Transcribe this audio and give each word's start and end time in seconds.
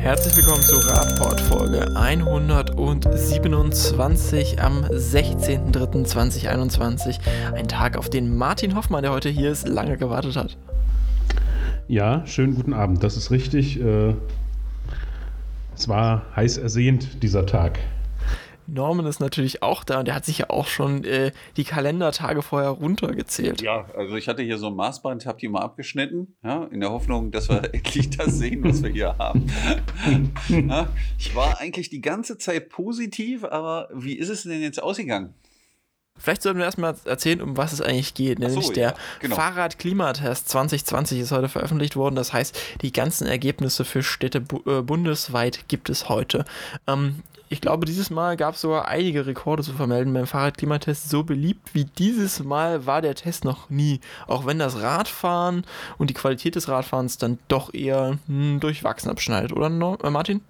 Herzlich 0.00 0.34
willkommen 0.34 0.62
zur 0.62 0.82
Radport 0.82 1.38
Folge 1.42 1.94
127 1.94 4.62
am 4.62 4.82
16.03.2021. 4.82 7.18
Ein 7.52 7.68
Tag, 7.68 7.98
auf 7.98 8.08
den 8.08 8.34
Martin 8.34 8.76
Hoffmann, 8.76 9.02
der 9.02 9.12
heute 9.12 9.28
hier 9.28 9.50
ist, 9.50 9.68
lange 9.68 9.98
gewartet 9.98 10.36
hat. 10.36 10.56
Ja, 11.86 12.26
schönen 12.26 12.54
guten 12.54 12.72
Abend. 12.72 13.04
Das 13.04 13.18
ist 13.18 13.30
richtig. 13.30 13.78
Äh, 13.78 14.14
es 15.76 15.86
war 15.86 16.22
heiß 16.34 16.56
ersehnt, 16.56 17.22
dieser 17.22 17.44
Tag. 17.44 17.78
Norman 18.72 19.06
ist 19.06 19.20
natürlich 19.20 19.62
auch 19.62 19.84
da 19.84 20.00
und 20.00 20.08
der 20.08 20.14
hat 20.14 20.24
sich 20.24 20.38
ja 20.38 20.50
auch 20.50 20.66
schon 20.66 21.04
äh, 21.04 21.32
die 21.56 21.64
Kalendertage 21.64 22.42
vorher 22.42 22.70
runtergezählt. 22.70 23.62
Ja, 23.62 23.86
also 23.96 24.16
ich 24.16 24.28
hatte 24.28 24.42
hier 24.42 24.58
so 24.58 24.68
ein 24.68 24.74
Maßband, 24.74 25.26
habe 25.26 25.38
die 25.38 25.48
mal 25.48 25.60
abgeschnitten, 25.60 26.36
ja, 26.42 26.64
in 26.64 26.80
der 26.80 26.90
Hoffnung, 26.90 27.30
dass 27.30 27.48
wir 27.48 27.62
endlich 27.74 28.10
das 28.10 28.38
sehen, 28.38 28.64
was 28.64 28.82
wir 28.82 28.90
hier 28.90 29.16
haben. 29.18 29.46
ja, 30.48 30.88
ich 31.18 31.34
war 31.34 31.60
eigentlich 31.60 31.90
die 31.90 32.00
ganze 32.00 32.38
Zeit 32.38 32.68
positiv, 32.68 33.44
aber 33.44 33.88
wie 33.92 34.14
ist 34.14 34.28
es 34.28 34.44
denn 34.44 34.60
jetzt 34.60 34.82
ausgegangen? 34.82 35.34
Vielleicht 36.20 36.42
sollten 36.42 36.58
wir 36.58 36.66
erstmal 36.66 36.94
erzählen, 37.06 37.40
um 37.40 37.56
was 37.56 37.72
es 37.72 37.80
eigentlich 37.80 38.12
geht. 38.12 38.40
Nämlich 38.40 38.66
so, 38.66 38.72
der 38.72 38.90
ja, 38.90 38.94
genau. 39.20 39.36
Fahrrad-Klimatest 39.36 40.50
2020 40.50 41.20
ist 41.20 41.32
heute 41.32 41.48
veröffentlicht 41.48 41.96
worden. 41.96 42.14
Das 42.14 42.34
heißt, 42.34 42.58
die 42.82 42.92
ganzen 42.92 43.26
Ergebnisse 43.26 43.86
für 43.86 44.02
Städte 44.02 44.42
bu 44.42 44.60
äh, 44.66 44.82
bundesweit 44.82 45.66
gibt 45.68 45.88
es 45.88 46.10
heute. 46.10 46.44
Ähm, 46.86 47.22
ich 47.52 47.60
glaube, 47.60 47.84
dieses 47.84 48.10
Mal 48.10 48.36
gab 48.36 48.54
es 48.54 48.60
sogar 48.60 48.86
einige 48.86 49.26
Rekorde 49.26 49.64
zu 49.64 49.72
vermelden 49.72 50.14
beim 50.14 50.28
Fahrradklimatest. 50.28 51.10
So 51.10 51.24
beliebt 51.24 51.74
wie 51.74 51.84
dieses 51.84 52.44
Mal 52.44 52.86
war 52.86 53.02
der 53.02 53.16
Test 53.16 53.44
noch 53.44 53.68
nie. 53.68 53.98
Auch 54.28 54.46
wenn 54.46 54.60
das 54.60 54.80
Radfahren 54.80 55.64
und 55.98 56.10
die 56.10 56.14
Qualität 56.14 56.54
des 56.54 56.68
Radfahrens 56.68 57.18
dann 57.18 57.40
doch 57.48 57.74
eher 57.74 58.18
hm, 58.28 58.60
durchwachsen 58.60 59.10
abschneidet, 59.10 59.52
oder 59.52 59.66
äh, 59.66 60.10
Martin? 60.10 60.42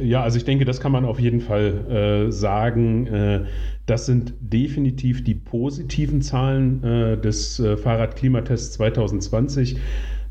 Ja, 0.00 0.22
also 0.22 0.38
ich 0.38 0.44
denke, 0.44 0.64
das 0.64 0.80
kann 0.80 0.92
man 0.92 1.04
auf 1.04 1.18
jeden 1.18 1.40
Fall 1.40 2.26
äh, 2.28 2.32
sagen. 2.32 3.06
Äh, 3.08 3.44
das 3.86 4.06
sind 4.06 4.34
definitiv 4.38 5.24
die 5.24 5.34
positiven 5.34 6.22
Zahlen 6.22 6.82
äh, 6.84 7.18
des 7.18 7.58
äh, 7.58 7.76
Fahrradklimatests 7.76 8.74
2020. 8.74 9.78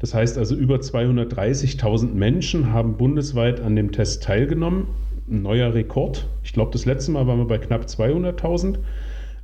Das 0.04 0.14
heißt 0.14 0.38
also, 0.38 0.54
über 0.54 0.80
230.000 0.80 2.14
Menschen 2.14 2.74
haben 2.74 2.98
bundesweit 2.98 3.62
an 3.62 3.78
dem 3.78 3.94
Test 3.94 4.22
teilgenommen. 4.22 4.88
Ein 5.30 5.44
neuer 5.44 5.74
Rekord. 5.74 6.28
Ich 6.44 6.52
glaube, 6.52 6.72
das 6.74 6.84
letzte 6.84 7.12
Mal 7.12 7.26
waren 7.26 7.38
wir 7.38 7.48
bei 7.48 7.58
knapp 7.58 7.86
200.000. 7.86 8.80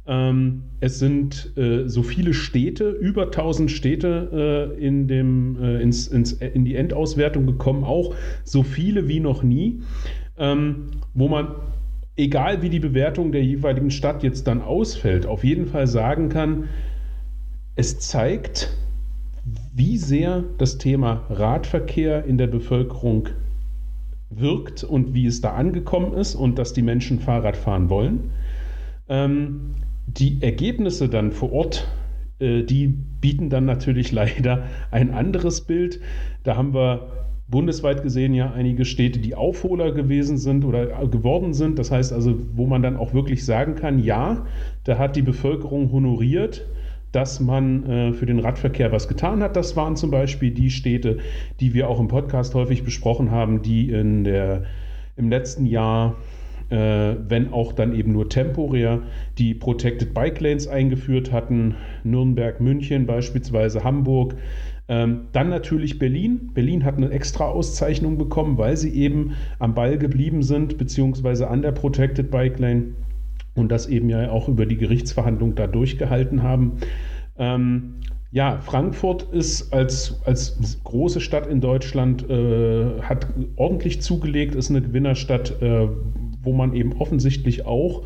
Ähm, 0.06 0.64
es 0.82 1.00
sind 1.00 1.54
äh, 1.56 1.88
so 1.88 2.04
viele 2.04 2.34
Städte, 2.34 2.90
über 2.90 3.28
1000 3.28 3.72
Städte 3.72 4.76
äh, 4.78 4.86
in, 4.86 5.08
dem, 5.08 5.56
äh, 5.64 5.82
ins, 5.82 6.10
ins, 6.10 6.34
in 6.34 6.66
die 6.66 6.76
Endauswertung 6.76 7.46
gekommen, 7.46 7.86
auch 7.86 8.14
so 8.44 8.62
viele 8.62 9.08
wie 9.08 9.22
noch 9.22 9.44
nie, 9.44 9.84
ähm, 10.38 10.88
wo 11.14 11.30
man, 11.30 11.56
egal 12.18 12.62
wie 12.62 12.70
die 12.70 12.82
Bewertung 12.82 13.32
der 13.32 13.46
jeweiligen 13.46 13.92
Stadt 13.92 14.24
jetzt 14.24 14.46
dann 14.46 14.62
ausfällt, 14.62 15.26
auf 15.26 15.46
jeden 15.46 15.68
Fall 15.68 15.88
sagen 15.88 16.28
kann, 16.28 16.66
es 17.78 18.00
zeigt, 18.00 18.74
wie 19.74 19.98
sehr 19.98 20.44
das 20.58 20.78
Thema 20.78 21.24
Radverkehr 21.30 22.26
in 22.26 22.38
der 22.38 22.48
Bevölkerung 22.48 23.30
wirkt 24.30 24.84
und 24.84 25.14
wie 25.14 25.26
es 25.26 25.42
da 25.42 25.54
angekommen 25.54 26.14
ist 26.14 26.36
und 26.36 26.60
dass 26.60 26.74
die 26.74 26.82
Menschen 26.82 27.20
Fahrrad 27.20 27.58
fahren 27.58 27.90
wollen. 27.90 28.32
Ähm, 29.08 29.76
die 30.08 30.42
Ergebnisse 30.42 31.10
dann 31.10 31.32
vor 31.32 31.52
Ort, 31.52 31.88
äh, 32.40 32.64
die 32.64 32.88
bieten 32.88 33.50
dann 33.50 33.66
natürlich 33.66 34.12
leider 34.14 34.64
ein 34.92 35.12
anderes 35.12 35.62
Bild. 35.62 36.00
Da 36.44 36.56
haben 36.56 36.74
wir 36.74 37.08
bundesweit 37.48 38.04
gesehen 38.04 38.36
ja 38.36 38.52
einige 38.52 38.86
Städte, 38.86 39.20
die 39.20 39.34
Aufholer 39.34 39.92
gewesen 39.92 40.38
sind 40.38 40.64
oder 40.64 41.08
geworden 41.08 41.54
sind. 41.54 41.80
Das 41.80 41.90
heißt 41.90 42.14
also, 42.14 42.38
wo 42.54 42.68
man 42.68 42.84
dann 42.84 42.96
auch 42.96 43.14
wirklich 43.14 43.44
sagen 43.44 43.76
kann, 43.76 43.98
ja, 44.00 44.46
da 44.84 45.00
hat 45.00 45.16
die 45.16 45.24
Bevölkerung 45.24 45.92
honoriert 45.92 46.68
dass 47.12 47.40
man 47.40 47.90
äh, 47.90 48.14
für 48.14 48.26
den 48.26 48.40
Radverkehr 48.40 48.92
was 48.92 49.08
getan 49.08 49.42
hat. 49.42 49.56
Das 49.56 49.76
waren 49.76 49.96
zum 49.96 50.12
Beispiel 50.12 50.52
die 50.52 50.70
Städte, 50.70 51.18
die 51.60 51.74
wir 51.74 51.90
auch 51.90 52.00
im 52.00 52.08
Podcast 52.08 52.54
häufig 52.56 52.84
besprochen 52.84 53.32
haben, 53.32 53.62
die 53.62 53.90
in 53.90 54.24
der, 54.24 54.64
im 55.18 55.30
letzten 55.30 55.66
Jahr, 55.66 56.16
äh, 56.70 57.16
wenn 57.28 57.52
auch 57.52 57.74
dann 57.74 57.96
eben 57.96 58.12
nur 58.12 58.30
temporär, 58.30 59.02
die 59.38 59.54
Protected 59.56 60.14
Bike 60.14 60.40
Lanes 60.40 60.68
eingeführt 60.68 61.32
hatten. 61.32 61.76
Nürnberg, 62.04 62.60
München 62.62 63.06
beispielsweise, 63.06 63.84
Hamburg. 63.84 64.36
Ähm, 64.88 65.28
dann 65.34 65.50
natürlich 65.50 66.00
Berlin. 66.00 66.50
Berlin 66.54 66.84
hat 66.84 66.98
eine 66.98 67.12
extra 67.12 67.46
Auszeichnung 67.46 68.18
bekommen, 68.18 68.58
weil 68.58 68.76
sie 68.76 68.92
eben 68.92 69.34
am 69.60 69.76
Ball 69.76 69.98
geblieben 69.98 70.42
sind, 70.42 70.78
beziehungsweise 70.80 71.48
an 71.48 71.62
der 71.62 71.72
Protected 71.72 72.32
Bike 72.32 72.58
Lane 72.60 72.94
und 73.56 73.72
das 73.72 73.88
eben 73.88 74.10
ja 74.10 74.32
auch 74.32 74.48
über 74.48 74.66
die 74.66 74.78
Gerichtsverhandlung 74.78 75.56
da 75.56 75.68
durchgehalten 75.68 76.44
haben. 76.44 76.78
Ähm, 77.38 77.96
ja, 78.32 78.60
Frankfurt 78.60 79.24
ist 79.32 79.74
als, 79.74 80.22
als 80.26 80.80
große 80.84 81.20
Stadt 81.20 81.48
in 81.48 81.62
Deutschland, 81.62 82.30
äh, 82.30 83.02
hat 83.02 83.28
ordentlich 83.56 84.02
zugelegt, 84.02 84.54
ist 84.54 84.70
eine 84.70 84.82
Gewinnerstadt, 84.82 85.62
äh, 85.62 85.88
wo 86.42 86.54
man 86.54 86.74
eben 86.74 86.94
offensichtlich 86.94 87.66
auch 87.66 88.04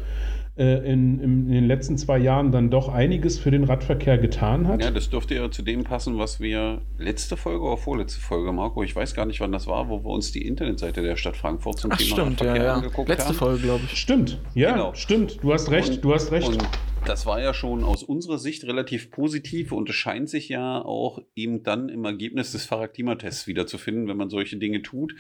in, 0.56 1.20
in, 1.20 1.52
den 1.52 1.66
letzten 1.66 1.98
zwei 1.98 2.20
Jahren 2.20 2.52
dann 2.52 2.70
doch 2.70 2.88
einiges 2.88 3.40
für 3.40 3.50
den 3.50 3.64
Radverkehr 3.64 4.20
getan 4.20 4.68
hat. 4.68 4.84
Ja, 4.84 4.92
das 4.92 5.10
dürfte 5.10 5.34
ja 5.34 5.50
zu 5.50 5.64
dem 5.64 5.84
passen, 5.84 6.20
was 6.20 6.40
wir 6.40 6.82
letzte 7.00 7.38
Folge 7.38 7.64
oder 7.64 7.78
vorletzte 7.78 8.22
Folge, 8.22 8.52
Marco, 8.52 8.84
ich 8.84 8.96
weiß 8.96 9.16
gar 9.16 9.26
nicht, 9.26 9.40
wann 9.40 9.52
das 9.52 9.66
war, 9.66 9.90
wo 9.90 10.04
wir 10.04 10.12
uns 10.12 10.32
die 10.32 10.46
Internetseite 10.46 11.02
der 11.02 11.16
Stadt 11.16 11.38
Frankfurt 11.38 11.80
zum 11.80 11.92
Ach, 11.92 11.98
Thema 11.98 12.12
stimmt, 12.12 12.42
Radverkehr 12.42 12.56
ja, 12.56 12.64
ja. 12.64 12.74
angeguckt 12.76 13.10
letzte 13.10 13.24
haben. 13.26 13.32
Letzte 13.32 13.46
Folge, 13.46 13.62
glaube 13.64 13.84
ich. 13.86 13.98
Stimmt, 13.98 14.40
ja, 14.54 14.72
genau. 14.74 14.94
stimmt. 14.94 15.44
Du 15.44 15.54
hast 15.54 15.72
recht, 15.72 15.96
und, 15.96 16.04
du 16.04 16.14
hast 16.14 16.32
recht. 16.32 16.48
Und 16.48 16.64
das 17.06 17.26
war 17.26 17.42
ja 17.42 17.54
schon 17.54 17.84
aus 17.84 18.04
unserer 18.04 18.38
Sicht 18.38 18.64
relativ 18.64 19.12
positiv 19.12 19.72
und 19.72 19.90
es 19.90 19.96
scheint 19.96 20.30
sich 20.30 20.50
ja 20.50 20.84
auch 20.84 21.22
eben 21.36 21.64
dann 21.64 21.90
im 21.90 22.06
Ergebnis 22.06 22.52
des 22.52 22.66
Fahrradklimatests 22.66 23.48
wiederzufinden, 23.48 24.08
wenn 24.08 24.18
man 24.18 24.30
solche 24.30 24.58
Dinge 24.58 24.82
tut. 24.82 25.16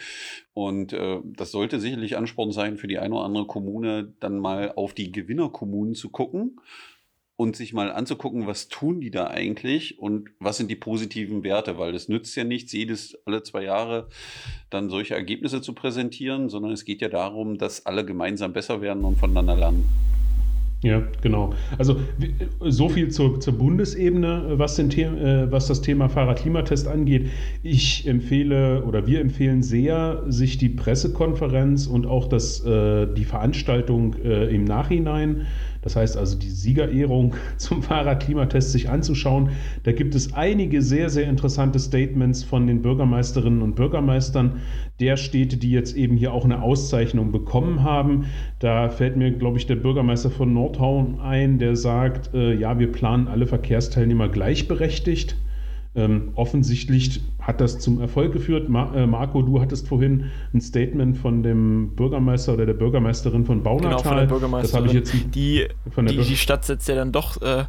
Und 0.53 0.93
äh, 0.93 1.19
das 1.23 1.51
sollte 1.51 1.79
sicherlich 1.79 2.15
Ansporn 2.17 2.51
sein 2.51 2.77
für 2.77 2.87
die 2.87 2.99
eine 2.99 3.15
oder 3.15 3.25
andere 3.25 3.47
Kommune, 3.47 4.13
dann 4.19 4.39
mal 4.39 4.71
auf 4.75 4.93
die 4.93 5.11
Gewinnerkommunen 5.11 5.93
zu 5.93 6.09
gucken 6.09 6.59
und 7.35 7.55
sich 7.55 7.73
mal 7.73 7.91
anzugucken, 7.91 8.47
was 8.47 8.69
tun 8.69 9.01
die 9.01 9.11
da 9.11 9.27
eigentlich 9.27 9.99
und 9.99 10.29
was 10.39 10.57
sind 10.57 10.69
die 10.69 10.75
positiven 10.75 11.43
Werte, 11.43 11.77
weil 11.77 11.95
es 11.95 12.07
nützt 12.07 12.35
ja 12.35 12.43
nichts, 12.43 12.71
jedes 12.71 13.17
alle 13.25 13.43
zwei 13.43 13.63
Jahre 13.63 14.07
dann 14.69 14.89
solche 14.89 15.15
Ergebnisse 15.15 15.61
zu 15.61 15.73
präsentieren, 15.73 16.47
sondern 16.49 16.71
es 16.71 16.85
geht 16.85 17.01
ja 17.01 17.09
darum, 17.09 17.57
dass 17.57 17.85
alle 17.85 18.05
gemeinsam 18.05 18.53
besser 18.53 18.81
werden 18.81 19.03
und 19.03 19.17
voneinander 19.17 19.55
lernen. 19.55 20.22
Ja, 20.83 21.01
genau. 21.21 21.53
Also 21.77 21.95
so 22.59 22.89
viel 22.89 23.07
zur, 23.07 23.39
zur 23.39 23.57
Bundesebene, 23.57 24.59
was, 24.59 24.75
den 24.75 24.91
The 24.91 25.03
äh, 25.03 25.49
was 25.49 25.67
das 25.67 25.81
Thema 25.81 26.09
Fahrradklimatest 26.09 26.89
angeht. 26.89 27.29
Ich 27.63 28.05
empfehle 28.05 28.83
oder 28.83 29.07
wir 29.07 29.21
empfehlen 29.21 29.63
sehr, 29.63 30.23
sich 30.27 30.57
die 30.57 30.67
Pressekonferenz 30.67 31.87
und 31.87 32.05
auch 32.05 32.27
das, 32.27 32.65
äh, 32.65 33.07
die 33.07 33.23
Veranstaltung 33.23 34.15
äh, 34.25 34.53
im 34.53 34.65
Nachhinein 34.65 35.47
das 35.83 35.95
heißt 35.95 36.17
also 36.17 36.37
die 36.37 36.49
Siegerehrung 36.49 37.35
zum 37.57 37.83
Fahrradklimatest 37.83 38.71
sich 38.71 38.89
anzuschauen. 38.89 39.49
Da 39.83 39.91
gibt 39.91 40.15
es 40.15 40.33
einige 40.33 40.81
sehr, 40.81 41.09
sehr 41.09 41.27
interessante 41.27 41.79
Statements 41.79 42.43
von 42.43 42.67
den 42.67 42.81
Bürgermeisterinnen 42.81 43.61
und 43.61 43.75
Bürgermeistern 43.75 44.61
der 44.99 45.17
Städte, 45.17 45.57
die 45.57 45.71
jetzt 45.71 45.95
eben 45.95 46.15
hier 46.17 46.33
auch 46.33 46.45
eine 46.45 46.61
Auszeichnung 46.61 47.31
bekommen 47.31 47.83
haben. 47.83 48.25
Da 48.59 48.89
fällt 48.89 49.17
mir, 49.17 49.31
glaube 49.31 49.57
ich, 49.57 49.67
der 49.67 49.75
Bürgermeister 49.75 50.29
von 50.29 50.53
Nordhausen 50.53 51.19
ein, 51.19 51.59
der 51.59 51.75
sagt, 51.75 52.33
äh, 52.33 52.53
ja, 52.53 52.79
wir 52.79 52.91
planen 52.91 53.27
alle 53.27 53.47
Verkehrsteilnehmer 53.47 54.29
gleichberechtigt. 54.29 55.35
Ähm, 55.95 56.31
offensichtlich 56.33 57.21
hat 57.45 57.59
das 57.59 57.79
zum 57.79 57.99
Erfolg 57.99 58.31
geführt. 58.31 58.67
Äh, 58.67 59.05
Marco, 59.05 59.41
du 59.41 59.59
hattest 59.59 59.87
vorhin 59.87 60.31
ein 60.53 60.61
Statement 60.61 61.17
von 61.17 61.43
dem 61.43 61.93
Bürgermeister 61.95 62.53
oder 62.53 62.65
der 62.65 62.73
Bürgermeisterin 62.73 63.45
von 63.45 63.61
Baunatal. 63.61 63.97
Genau, 63.97 64.03
von 64.03 64.17
der 64.17 64.25
Bürgermeisterin. 64.25 64.85
Das 64.85 64.93
ich 64.93 64.99
jetzt 64.99 65.13
die, 65.35 65.67
die, 65.97 66.17
die 66.17 66.37
Stadt 66.37 66.63
setzt 66.63 66.87
ja 66.87 66.95
dann 66.95 67.11
doch 67.11 67.41
äh, 67.41 67.65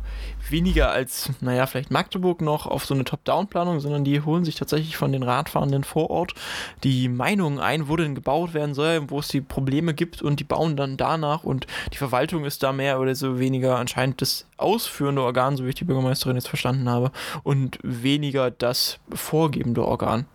weniger 0.49 0.91
als, 0.91 1.31
naja, 1.41 1.67
vielleicht 1.67 1.91
Magdeburg 1.91 2.41
noch 2.41 2.67
auf 2.67 2.85
so 2.85 2.95
eine 2.95 3.05
Top-Down-Planung, 3.05 3.81
sondern 3.81 4.05
die 4.05 4.21
holen 4.21 4.45
sich 4.45 4.55
tatsächlich 4.55 4.97
von 4.97 5.11
den 5.11 5.23
Radfahrenden 5.23 5.85
vor 5.85 6.11
Ort 6.11 6.35
die 6.85 7.09
Meinungen 7.09 7.59
ein, 7.59 7.89
wo 7.89 7.97
denn 7.97 8.15
gebaut 8.15 8.55
werden 8.55 8.75
soll, 8.75 9.11
wo 9.11 9.19
es 9.19 9.29
die 9.29 9.41
Probleme 9.41 9.95
gibt 9.95 10.23
und 10.23 10.39
die 10.39 10.45
bauen 10.45 10.77
dann 10.77 10.97
danach 10.97 11.43
und 11.43 11.67
die 11.93 11.99
Verwaltung 11.99 12.45
ist 12.45 12.63
da 12.63 12.73
mehr 12.73 13.01
oder 13.01 13.15
so 13.15 13.39
weniger 13.41 13.77
anscheinend 13.77 14.21
das 14.23 14.47
ausführende 14.57 15.23
Organ, 15.23 15.57
so 15.57 15.65
wie 15.65 15.71
ich 15.71 15.75
die 15.75 15.85
Bürgermeisterin 15.85 16.37
jetzt 16.37 16.49
verstanden 16.49 16.89
habe, 16.89 17.11
und 17.43 17.79
weniger 17.83 18.51
das 18.51 19.01
vorgebende 19.65 19.87
Organ. 19.87 20.27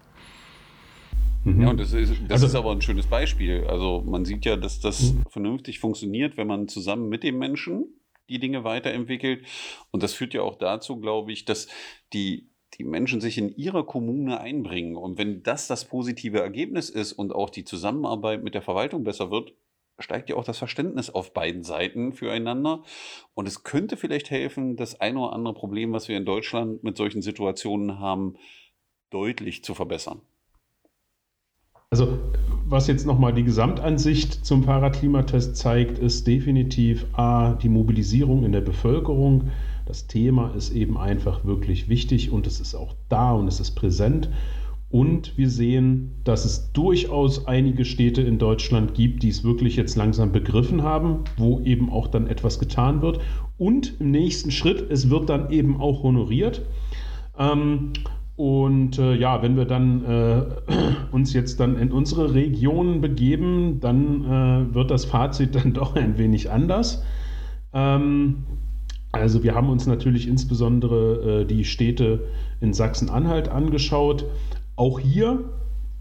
Mhm. 1.45 1.61
Ja, 1.61 1.69
und 1.69 1.79
das, 1.79 1.93
ist, 1.93 2.11
das 2.23 2.31
also, 2.31 2.47
ist 2.47 2.55
aber 2.55 2.71
ein 2.71 2.81
schönes 2.81 3.07
Beispiel. 3.07 3.65
Also 3.67 4.03
man 4.05 4.25
sieht 4.25 4.45
ja, 4.45 4.57
dass 4.57 4.79
das 4.79 5.13
mhm. 5.13 5.23
vernünftig 5.29 5.79
funktioniert, 5.79 6.35
wenn 6.37 6.47
man 6.47 6.67
zusammen 6.67 7.09
mit 7.09 7.23
dem 7.23 7.37
Menschen 7.37 7.85
die 8.27 8.39
Dinge 8.39 8.63
weiterentwickelt. 8.63 9.45
Und 9.91 10.03
das 10.03 10.13
führt 10.13 10.33
ja 10.33 10.41
auch 10.41 10.57
dazu, 10.57 10.99
glaube 10.99 11.31
ich, 11.31 11.45
dass 11.45 11.67
die, 12.13 12.49
die 12.77 12.83
Menschen 12.83 13.21
sich 13.21 13.37
in 13.37 13.55
ihrer 13.55 13.85
Kommune 13.85 14.39
einbringen. 14.39 14.97
Und 14.97 15.17
wenn 15.17 15.43
das 15.43 15.67
das 15.67 15.85
positive 15.85 16.39
Ergebnis 16.39 16.89
ist 16.89 17.13
und 17.13 17.33
auch 17.33 17.49
die 17.49 17.63
Zusammenarbeit 17.63 18.43
mit 18.43 18.53
der 18.53 18.61
Verwaltung 18.61 19.03
besser 19.03 19.31
wird, 19.31 19.53
steigt 19.99 20.29
ja 20.29 20.35
auch 20.35 20.43
das 20.43 20.57
Verständnis 20.57 21.09
auf 21.09 21.33
beiden 21.33 21.63
Seiten 21.63 22.13
füreinander. 22.13 22.83
Und 23.33 23.47
es 23.47 23.63
könnte 23.63 23.97
vielleicht 23.97 24.29
helfen, 24.29 24.75
das 24.75 24.99
ein 24.99 25.17
oder 25.17 25.33
andere 25.33 25.53
Problem, 25.53 25.93
was 25.93 26.07
wir 26.07 26.17
in 26.17 26.25
Deutschland 26.25 26.83
mit 26.83 26.97
solchen 26.97 27.21
Situationen 27.21 27.99
haben, 27.99 28.35
deutlich 29.09 29.63
zu 29.63 29.73
verbessern. 29.73 30.21
Also 31.91 32.19
was 32.65 32.85
jetzt 32.85 33.07
nochmal 33.07 33.33
die 33.33 33.43
Gesamtansicht 33.43 34.45
zum 34.45 34.63
Fahrradklimatest 34.63 35.55
zeigt, 35.55 35.97
ist 35.97 36.27
definitiv 36.27 37.07
A, 37.13 37.53
die 37.53 37.69
Mobilisierung 37.69 38.45
in 38.45 38.51
der 38.51 38.61
Bevölkerung. 38.61 39.49
Das 39.87 40.05
Thema 40.05 40.53
ist 40.55 40.69
eben 40.71 40.99
einfach 40.99 41.45
wirklich 41.45 41.89
wichtig 41.89 42.29
und 42.29 42.45
es 42.45 42.59
ist 42.59 42.75
auch 42.75 42.93
da 43.09 43.31
und 43.31 43.47
es 43.47 43.59
ist 43.59 43.71
präsent. 43.71 44.29
Und 44.91 45.35
wir 45.35 45.49
sehen, 45.49 46.11
dass 46.23 46.45
es 46.45 46.71
durchaus 46.73 47.47
einige 47.47 47.85
Städte 47.85 48.21
in 48.21 48.37
Deutschland 48.37 48.93
gibt, 48.93 49.23
die 49.23 49.29
es 49.29 49.43
wirklich 49.43 49.75
jetzt 49.75 49.95
langsam 49.95 50.31
begriffen 50.31 50.83
haben, 50.83 51.23
wo 51.37 51.59
eben 51.61 51.91
auch 51.91 52.07
dann 52.07 52.27
etwas 52.27 52.59
getan 52.59 53.01
wird. 53.01 53.19
Und 53.57 53.99
im 53.99 54.11
nächsten 54.11 54.51
Schritt, 54.51 54.91
es 54.91 55.09
wird 55.09 55.29
dann 55.29 55.51
eben 55.51 55.81
auch 55.81 56.03
honoriert. 56.03 56.61
Ähm, 57.37 57.93
und 58.39 58.97
äh, 58.99 59.15
ja, 59.15 59.41
wenn 59.41 59.57
wir 59.57 59.65
dann 59.65 60.05
äh, 60.05 60.43
uns 61.11 61.33
jetzt 61.33 61.59
dann 61.59 61.77
in 61.77 61.91
unsere 61.91 62.33
Regionen 62.33 63.01
begeben, 63.01 63.81
dann 63.81 64.23
äh, 64.23 64.73
wird 64.73 64.91
das 64.91 65.03
Fazit 65.03 65.55
dann 65.55 65.73
doch 65.73 65.97
ein 65.97 66.17
wenig 66.17 66.49
anders. 66.49 67.03
Ähm, 67.73 68.45
also 69.11 69.43
wir 69.43 69.55
haben 69.55 69.69
uns 69.69 69.87
natürlich 69.87 70.25
insbesondere 70.25 71.41
äh, 71.41 71.45
die 71.45 71.65
Städte 71.65 72.27
in 72.61 72.71
Sachsen-Anhalt 72.71 73.49
angeschaut. 73.49 74.23
Auch 74.77 75.01
hier, 75.01 75.43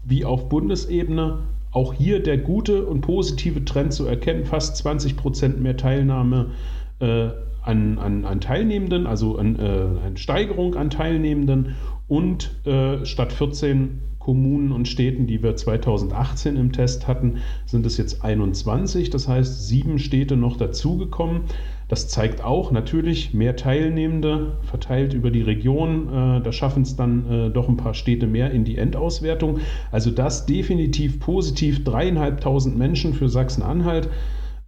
wie 0.05 0.23
auf 0.23 0.47
Bundesebene, 0.47 1.39
auch 1.73 1.93
hier 1.93 2.23
der 2.23 2.37
gute 2.37 2.85
und 2.85 3.01
positive 3.01 3.65
Trend 3.65 3.91
zu 3.91 4.05
erkennen, 4.05 4.45
fast 4.45 4.77
20 4.77 5.17
Prozent 5.17 5.59
mehr 5.59 5.75
Teilnahme 5.75 6.51
äh, 6.99 7.31
an, 7.63 7.99
an, 7.99 8.23
an, 8.23 8.39
Teilnehmenden, 8.39 9.07
also 9.07 9.37
an, 9.37 9.57
äh, 9.57 10.05
eine 10.05 10.17
Steigerung 10.17 10.75
an 10.75 10.89
Teilnehmenden 10.89 11.75
und 12.09 12.51
äh, 12.65 13.05
statt 13.05 13.31
14 13.31 14.01
Kommunen 14.19 14.73
und 14.73 14.87
Städten, 14.87 15.25
die 15.25 15.41
wir 15.41 15.55
2018 15.55 16.57
im 16.57 16.71
Test 16.71 17.07
hatten, 17.07 17.37
sind 17.65 17.85
es 17.85 17.97
jetzt 17.97 18.23
21. 18.23 19.09
Das 19.09 19.27
heißt, 19.27 19.67
sieben 19.67 19.97
Städte 19.97 20.35
noch 20.35 20.57
dazugekommen. 20.57 21.43
Das 21.87 22.07
zeigt 22.09 22.43
auch 22.43 22.71
natürlich 22.71 23.33
mehr 23.33 23.55
Teilnehmende 23.55 24.57
verteilt 24.61 25.13
über 25.13 25.31
die 25.31 25.41
Region. 25.41 26.07
Äh, 26.09 26.41
da 26.41 26.51
schaffen 26.51 26.83
es 26.83 26.95
dann 26.95 27.31
äh, 27.31 27.49
doch 27.49 27.69
ein 27.69 27.77
paar 27.77 27.93
Städte 27.93 28.27
mehr 28.27 28.51
in 28.51 28.65
die 28.65 28.77
Endauswertung. 28.77 29.59
Also 29.91 30.11
das 30.11 30.45
definitiv 30.45 31.19
positiv. 31.19 31.83
Dreieinhalbtausend 31.83 32.77
Menschen 32.77 33.13
für 33.13 33.29
Sachsen-Anhalt. 33.29 34.09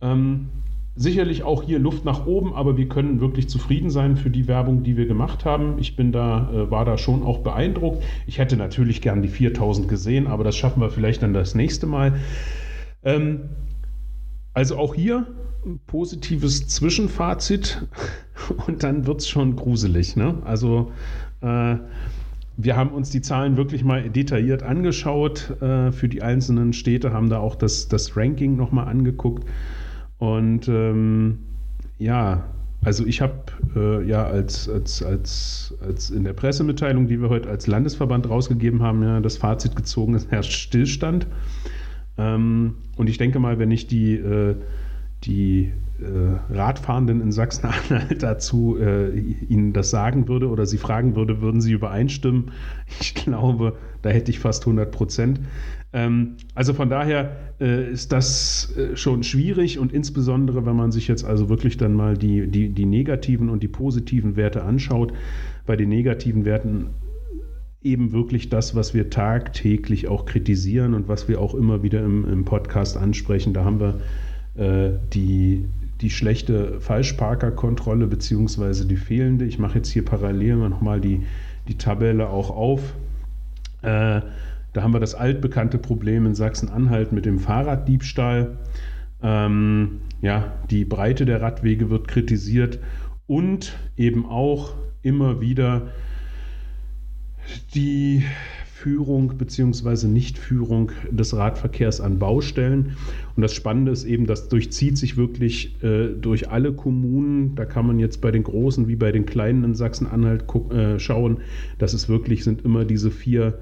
Ähm, 0.02 0.48
Sicherlich 0.96 1.44
auch 1.44 1.64
hier 1.64 1.80
Luft 1.80 2.04
nach 2.04 2.26
oben, 2.26 2.54
aber 2.54 2.76
wir 2.76 2.90
können 2.90 3.22
wirklich 3.22 3.48
zufrieden 3.48 3.90
sein 3.90 4.18
für 4.18 4.30
die 4.30 4.48
Werbung, 4.48 4.84
die 4.84 4.98
wir 4.98 5.06
gemacht 5.06 5.46
haben. 5.46 5.78
Ich 5.80 5.96
bin 5.96 6.12
da, 6.12 6.52
äh, 6.52 6.70
war 6.70 6.84
da 6.84 6.98
schon 6.98 7.24
auch 7.24 7.40
beeindruckt. 7.40 8.04
Ich 8.28 8.40
hätte 8.40 8.58
natürlich 8.58 9.02
gern 9.02 9.22
die 9.22 9.30
4000 9.30 9.88
gesehen, 9.88 10.28
aber 10.28 10.44
das 10.44 10.58
schaffen 10.58 10.82
wir 10.82 10.90
vielleicht 10.90 11.24
dann 11.24 11.34
das 11.34 11.56
nächste 11.56 11.88
Mal. 11.88 12.16
Ähm, 13.04 13.50
also 14.54 14.78
auch 14.78 14.94
hier 14.94 15.28
ein 15.66 15.80
positives 15.88 16.68
Zwischenfazit 16.68 17.88
und 18.68 18.84
dann 18.84 19.08
wird 19.08 19.22
es 19.22 19.30
schon 19.30 19.56
gruselig. 19.56 20.18
Ne? 20.18 20.42
Also 20.44 20.92
äh, 21.40 21.78
wir 22.58 22.76
haben 22.76 22.90
uns 22.90 23.10
die 23.10 23.22
Zahlen 23.22 23.56
wirklich 23.56 23.86
mal 23.86 24.10
detailliert 24.10 24.62
angeschaut 24.62 25.52
äh, 25.62 25.94
für 25.94 26.10
die 26.10 26.22
einzelnen 26.22 26.74
Städte, 26.74 27.14
haben 27.14 27.30
da 27.30 27.40
auch 27.40 27.56
das, 27.56 27.88
das 27.88 28.18
Ranking 28.18 28.58
nochmal 28.58 28.88
angeguckt. 28.88 29.48
Und 30.22 30.68
ähm, 30.68 31.40
ja, 31.98 32.44
also 32.84 33.08
ich 33.08 33.22
habe 33.22 33.42
äh, 33.76 34.08
ja 34.08 34.24
als, 34.24 34.70
als, 34.70 35.02
als, 35.02 35.74
als 35.84 36.12
in 36.12 36.24
der 36.24 36.34
Pressemitteilung, 36.34 37.08
die 37.08 37.20
wir 37.20 37.30
heute 37.30 37.50
als 37.50 37.66
Landesverband 37.66 38.30
rausgegeben 38.30 38.84
haben, 38.84 39.02
ja 39.02 39.20
das 39.20 39.38
Fazit 39.38 39.76
gezogen, 39.76 40.14
es 40.14 40.30
herrscht 40.30 40.52
Stillstand. 40.52 41.26
Ähm, 42.20 42.76
und 42.98 43.10
ich 43.10 43.18
denke 43.18 43.40
mal, 43.40 43.58
wenn 43.58 43.72
ich 43.72 43.88
die, 43.88 44.14
äh, 44.14 44.56
die 45.24 45.72
äh, 46.00 46.54
Radfahrenden 46.54 47.20
in 47.22 47.32
Sachsen-Anhalt 47.32 48.22
dazu 48.22 48.78
äh, 48.80 49.18
Ihnen 49.18 49.74
das 49.74 49.90
sagen 49.90 50.28
würde 50.28 50.50
oder 50.50 50.68
Sie 50.68 50.78
fragen 50.78 51.16
würde, 51.16 51.42
würden 51.42 51.62
Sie 51.62 51.72
übereinstimmen? 51.72 52.52
Ich 53.00 53.16
glaube, 53.16 53.76
da 54.04 54.12
hätte 54.12 54.30
ich 54.30 54.38
fast 54.38 54.68
100 54.68 54.92
Prozent. 54.92 55.40
Ähm, 55.94 56.38
also 56.56 56.74
von 56.74 56.90
daher 56.90 57.36
äh, 57.60 57.92
ist 57.92 58.12
das 58.12 58.76
äh, 58.78 58.96
schon 58.96 59.24
schwierig 59.24 59.78
und 59.78 59.92
insbesondere, 59.92 60.66
wenn 60.66 60.76
man 60.76 60.92
sich 60.92 61.08
jetzt 61.08 61.26
also 61.26 61.50
wirklich 61.50 61.78
dann 61.78 61.94
mal 61.94 62.18
die, 62.18 62.48
die, 62.48 62.70
die 62.70 62.86
negativen 62.86 63.50
und 63.50 63.62
die 63.62 63.68
positiven 63.68 64.36
Werte 64.36 64.64
anschaut, 64.64 65.14
bei 65.66 65.76
den 65.76 65.90
negativen 65.90 66.46
Werten 66.46 66.92
eben 67.84 68.12
wirklich 68.12 68.50
das, 68.50 68.76
was 68.76 68.94
wir 68.94 69.10
tagtäglich 69.10 70.08
auch 70.08 70.26
kritisieren 70.26 70.94
und 70.94 71.08
was 71.08 71.28
wir 71.28 71.42
auch 71.42 71.56
immer 71.56 71.84
wieder 71.84 72.04
im, 72.04 72.26
im 72.32 72.46
Podcast 72.46 72.96
ansprechen. 72.96 73.54
Da 73.54 73.66
haben 73.66 73.80
wir 73.80 74.02
äh, 74.56 74.98
die, 75.14 75.66
die 76.02 76.10
schlechte 76.10 76.80
Falschparkerkontrolle 76.80 78.08
beziehungsweise 78.08 78.86
die 78.86 78.98
fehlende. 78.98 79.46
Ich 79.46 79.60
mache 79.60 79.80
jetzt 79.80 79.90
hier 79.90 80.06
parallel 80.06 80.58
nochmal 80.58 81.02
die, 81.02 81.24
die 81.68 81.78
Tabelle 81.78 82.30
auch 82.30 82.50
auf. 82.50 82.82
Äh, 83.82 84.22
da 84.74 84.84
haben 84.84 84.94
wir 84.94 85.00
das 85.00 85.16
altbekannte 85.16 85.78
Problem 85.78 86.26
in 86.26 86.36
Sachsen-Anhalt 86.36 87.12
mit 87.12 87.26
dem 87.26 87.40
Fahrraddiebstahl. 87.40 88.58
Ähm, 89.22 90.02
ja, 90.22 90.54
die 90.70 90.86
Breite 90.86 91.26
der 91.26 91.42
Radwege 91.42 91.90
wird 91.90 92.08
kritisiert 92.08 92.80
und 93.28 93.78
eben 93.98 94.26
auch 94.26 94.74
immer 95.02 95.42
wieder 95.42 95.88
die 97.74 98.24
Führung 98.82 99.38
bzw. 99.38 100.08
Nichtführung 100.08 100.92
des 101.12 101.36
Radverkehrs 101.36 102.02
an 102.02 102.18
Baustellen. 102.18 102.98
Und 103.36 103.44
das 103.44 103.54
Spannende 103.54 103.92
ist 103.92 104.06
eben, 104.06 104.26
das 104.26 104.50
durchzieht 104.50 104.98
sich 104.98 105.18
wirklich 105.18 105.84
äh, 105.84 106.08
durch 106.20 106.50
alle 106.50 106.74
Kommunen. 106.74 107.54
Da 107.54 107.66
kann 107.66 107.86
man 107.86 108.00
jetzt 108.00 108.22
bei 108.22 108.32
den 108.32 108.44
großen 108.44 108.88
wie 108.88 108.96
bei 108.96 109.12
den 109.12 109.28
kleinen 109.28 109.64
in 109.64 109.76
Sachsen-Anhalt 109.76 110.46
äh, 110.72 110.98
schauen, 110.98 111.42
dass 111.78 111.94
es 111.94 112.10
wirklich 112.10 112.44
sind 112.44 112.64
immer 112.64 112.84
diese 112.84 113.12
vier 113.12 113.60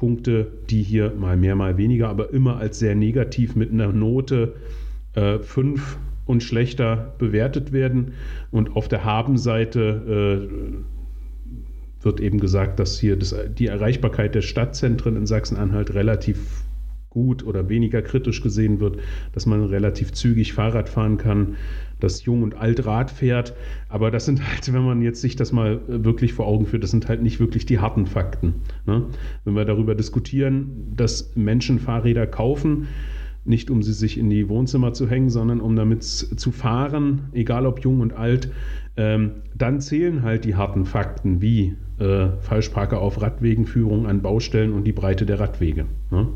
Punkte, 0.00 0.46
die 0.70 0.82
hier 0.82 1.12
mal 1.14 1.36
mehr, 1.36 1.54
mal 1.56 1.76
weniger, 1.76 2.08
aber 2.08 2.32
immer 2.32 2.56
als 2.56 2.78
sehr 2.78 2.94
negativ 2.94 3.54
mit 3.54 3.70
einer 3.70 3.92
Note 3.92 4.54
5 5.14 5.54
äh, 5.54 5.96
und 6.24 6.42
schlechter 6.42 7.12
bewertet 7.18 7.70
werden. 7.72 8.14
Und 8.50 8.76
auf 8.76 8.88
der 8.88 9.04
Habenseite 9.04 10.48
äh, 12.00 12.02
wird 12.02 12.18
eben 12.20 12.40
gesagt, 12.40 12.80
dass 12.80 12.98
hier 12.98 13.18
das, 13.18 13.36
die 13.58 13.66
Erreichbarkeit 13.66 14.34
der 14.34 14.40
Stadtzentren 14.40 15.16
in 15.16 15.26
Sachsen-Anhalt 15.26 15.92
relativ 15.92 16.64
gut 17.10 17.44
oder 17.44 17.68
weniger 17.68 18.02
kritisch 18.02 18.40
gesehen 18.40 18.80
wird, 18.80 18.98
dass 19.32 19.44
man 19.44 19.64
relativ 19.64 20.12
zügig 20.12 20.52
Fahrrad 20.52 20.88
fahren 20.88 21.18
kann, 21.18 21.56
dass 21.98 22.24
Jung 22.24 22.42
und 22.42 22.54
Alt 22.54 22.86
Rad 22.86 23.10
fährt. 23.10 23.52
Aber 23.88 24.10
das 24.10 24.24
sind 24.24 24.46
halt, 24.48 24.72
wenn 24.72 24.84
man 24.84 25.02
jetzt 25.02 25.20
sich 25.20 25.36
das 25.36 25.52
mal 25.52 25.80
äh, 25.88 26.04
wirklich 26.04 26.32
vor 26.32 26.46
Augen 26.46 26.66
führt, 26.66 26.82
das 26.82 26.92
sind 26.92 27.08
halt 27.08 27.22
nicht 27.22 27.40
wirklich 27.40 27.66
die 27.66 27.80
harten 27.80 28.06
Fakten. 28.06 28.54
Ne? 28.86 29.06
Wenn 29.44 29.54
wir 29.54 29.64
darüber 29.64 29.94
diskutieren, 29.94 30.92
dass 30.96 31.34
Menschen 31.36 31.80
Fahrräder 31.80 32.26
kaufen, 32.26 32.86
nicht 33.44 33.70
um 33.70 33.82
sie 33.82 33.92
sich 33.92 34.18
in 34.18 34.30
die 34.30 34.48
Wohnzimmer 34.48 34.92
zu 34.92 35.08
hängen, 35.08 35.30
sondern 35.30 35.60
um 35.60 35.74
damit 35.74 36.04
zu 36.04 36.52
fahren, 36.52 37.30
egal 37.32 37.66
ob 37.66 37.80
jung 37.80 38.00
und 38.00 38.12
alt, 38.12 38.50
ähm, 38.96 39.32
dann 39.56 39.80
zählen 39.80 40.22
halt 40.22 40.44
die 40.44 40.54
harten 40.54 40.84
Fakten 40.84 41.40
wie 41.40 41.74
äh, 41.98 42.28
Falschparker 42.40 43.00
auf 43.00 43.20
Radwegen, 43.20 43.66
Führung 43.66 44.06
an 44.06 44.20
Baustellen 44.20 44.72
und 44.72 44.84
die 44.84 44.92
Breite 44.92 45.26
der 45.26 45.40
Radwege. 45.40 45.86
Ne? 46.10 46.28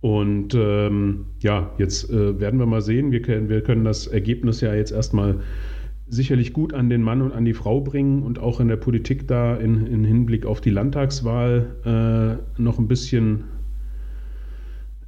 Und 0.00 0.54
ähm, 0.54 1.26
ja, 1.40 1.72
jetzt 1.78 2.10
äh, 2.10 2.38
werden 2.38 2.58
wir 2.58 2.66
mal 2.66 2.82
sehen. 2.82 3.12
Wir 3.12 3.22
können, 3.22 3.48
wir 3.48 3.62
können 3.62 3.84
das 3.84 4.06
Ergebnis 4.06 4.60
ja 4.60 4.74
jetzt 4.74 4.92
erstmal 4.92 5.40
sicherlich 6.08 6.52
gut 6.52 6.72
an 6.72 6.88
den 6.88 7.02
Mann 7.02 7.22
und 7.22 7.32
an 7.32 7.44
die 7.44 7.54
Frau 7.54 7.80
bringen 7.80 8.22
und 8.22 8.38
auch 8.38 8.60
in 8.60 8.68
der 8.68 8.76
Politik 8.76 9.26
da 9.26 9.56
in, 9.56 9.86
in 9.86 10.04
Hinblick 10.04 10.46
auf 10.46 10.60
die 10.60 10.70
Landtagswahl 10.70 12.38
äh, 12.58 12.62
noch 12.62 12.78
ein 12.78 12.86
bisschen 12.86 13.44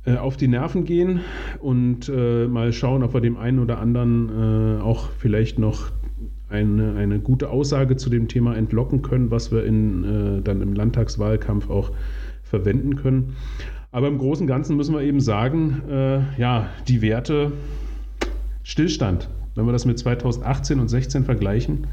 äh, 0.05 0.17
auf 0.17 0.37
die 0.37 0.49
Nerven 0.49 0.85
gehen 0.85 1.21
und 1.61 2.09
äh, 2.09 2.49
mal 2.49 2.73
schauen, 2.73 3.03
ob 3.03 3.15
wir 3.15 3.21
dem 3.21 3.37
einen 3.37 3.61
oder 3.61 3.79
anderen 3.79 4.79
äh, 4.79 4.83
auch 4.83 5.11
vielleicht 5.19 5.59
noch 5.59 5.93
eine, 6.49 6.95
eine 6.97 7.21
gute 7.21 7.51
Aussage 7.51 7.97
zu 7.97 8.11
dem 8.11 8.27
Thema 8.27 8.57
entlocken 8.57 9.03
können, 9.03 9.31
was 9.31 9.53
wir 9.53 9.65
in, 9.65 10.39
äh, 10.39 10.43
dann 10.43 10.63
im 10.63 10.73
Landtagswahlkampf 10.73 11.69
auch 11.69 11.93
verwenden 12.43 12.97
können. 12.97 13.37
Aber 13.91 14.09
im 14.09 14.19
Großen 14.19 14.43
und 14.43 14.49
Ganzen 14.49 14.77
müssen 14.77 14.95
wir 14.95 15.03
eben 15.03 15.21
sagen, 15.21 15.83
äh, 15.89 16.41
ja, 16.41 16.71
die 16.89 17.01
Werte 17.01 17.53
Stillstand. 18.63 19.31
Wenn 19.55 19.65
wir 19.65 19.73
das 19.73 19.87
mit 19.87 19.99
2018 19.99 20.79
und 20.79 20.89
2016 20.89 21.25
vergleichen, 21.25 21.87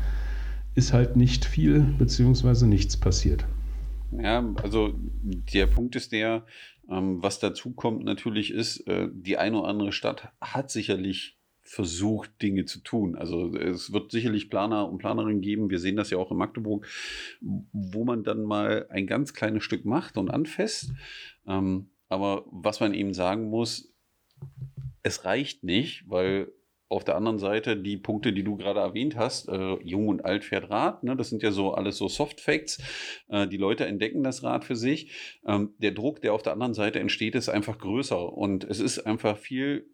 ist 0.75 0.91
halt 0.91 1.15
nicht 1.15 1.45
viel 1.45 1.79
beziehungsweise 1.97 2.67
nichts 2.67 2.97
passiert. 2.97 3.45
Ja, 4.11 4.45
also 4.61 4.93
der 5.23 5.67
Punkt 5.67 5.95
ist 5.95 6.11
der, 6.11 6.45
ähm, 6.89 7.23
was 7.23 7.39
dazu 7.39 7.71
kommt 7.71 8.03
natürlich 8.03 8.51
ist, 8.51 8.87
äh, 8.87 9.07
die 9.11 9.37
eine 9.37 9.59
oder 9.59 9.69
andere 9.69 9.91
Stadt 9.93 10.29
hat 10.41 10.69
sicherlich 10.69 11.37
versucht, 11.65 12.41
Dinge 12.41 12.65
zu 12.65 12.79
tun. 12.79 13.15
Also 13.15 13.53
es 13.55 13.91
wird 13.91 14.11
sicherlich 14.11 14.49
Planer 14.49 14.87
und 14.87 14.99
Planerinnen 14.99 15.41
geben, 15.41 15.69
wir 15.69 15.79
sehen 15.79 15.95
das 15.95 16.11
ja 16.11 16.17
auch 16.17 16.31
in 16.31 16.37
Magdeburg, 16.37 16.87
wo 17.41 18.05
man 18.05 18.23
dann 18.23 18.43
mal 18.43 18.85
ein 18.89 19.07
ganz 19.07 19.33
kleines 19.33 19.63
Stück 19.63 19.83
macht 19.83 20.17
und 20.17 20.29
anfasst. 20.29 20.91
Ähm, 21.47 21.89
aber 22.07 22.45
was 22.51 22.79
man 22.79 22.93
eben 22.93 23.13
sagen 23.13 23.49
muss, 23.49 23.91
es 25.01 25.25
reicht 25.25 25.63
nicht, 25.63 26.07
weil 26.07 26.51
auf 26.87 27.03
der 27.03 27.15
anderen 27.15 27.39
Seite 27.39 27.75
die 27.75 27.97
Punkte, 27.97 28.31
die 28.31 28.43
du 28.43 28.57
gerade 28.57 28.79
erwähnt 28.79 29.15
hast, 29.15 29.49
äh, 29.49 29.75
Jung 29.83 30.07
und 30.07 30.23
Alt 30.23 30.43
fährt 30.45 30.69
Rad, 30.69 31.03
ne, 31.03 31.15
das 31.15 31.29
sind 31.29 31.41
ja 31.41 31.51
so 31.51 31.73
alles 31.73 31.97
so 31.97 32.07
Soft 32.07 32.39
Facts. 32.41 32.79
Äh, 33.27 33.47
die 33.47 33.57
Leute 33.57 33.87
entdecken 33.87 34.23
das 34.23 34.43
Rad 34.43 34.63
für 34.63 34.75
sich. 34.75 35.39
Ähm, 35.47 35.73
der 35.79 35.91
Druck, 35.91 36.21
der 36.21 36.33
auf 36.33 36.43
der 36.43 36.53
anderen 36.53 36.75
Seite 36.75 36.99
entsteht, 36.99 37.33
ist 37.33 37.49
einfach 37.49 37.79
größer 37.79 38.31
und 38.31 38.63
es 38.63 38.79
ist 38.79 38.99
einfach 38.99 39.35
viel 39.37 39.89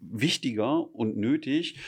wichtiger 0.00 0.94
und 0.94 1.16
nötig, 1.16 1.78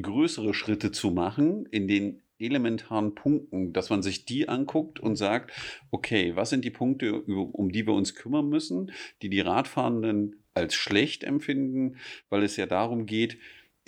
größere 0.00 0.54
Schritte 0.54 0.92
zu 0.92 1.10
machen 1.10 1.66
in 1.66 1.88
den 1.88 2.22
elementaren 2.38 3.14
Punkten, 3.14 3.72
dass 3.72 3.90
man 3.90 4.02
sich 4.02 4.24
die 4.24 4.48
anguckt 4.48 5.00
und 5.00 5.16
sagt, 5.16 5.52
okay, 5.90 6.36
was 6.36 6.50
sind 6.50 6.64
die 6.64 6.70
Punkte, 6.70 7.22
um 7.22 7.72
die 7.72 7.86
wir 7.86 7.94
uns 7.94 8.14
kümmern 8.14 8.48
müssen, 8.48 8.92
die 9.22 9.28
die 9.28 9.40
Radfahrenden 9.40 10.36
als 10.54 10.74
schlecht 10.74 11.24
empfinden, 11.24 11.96
weil 12.28 12.42
es 12.42 12.56
ja 12.56 12.66
darum 12.66 13.06
geht, 13.06 13.38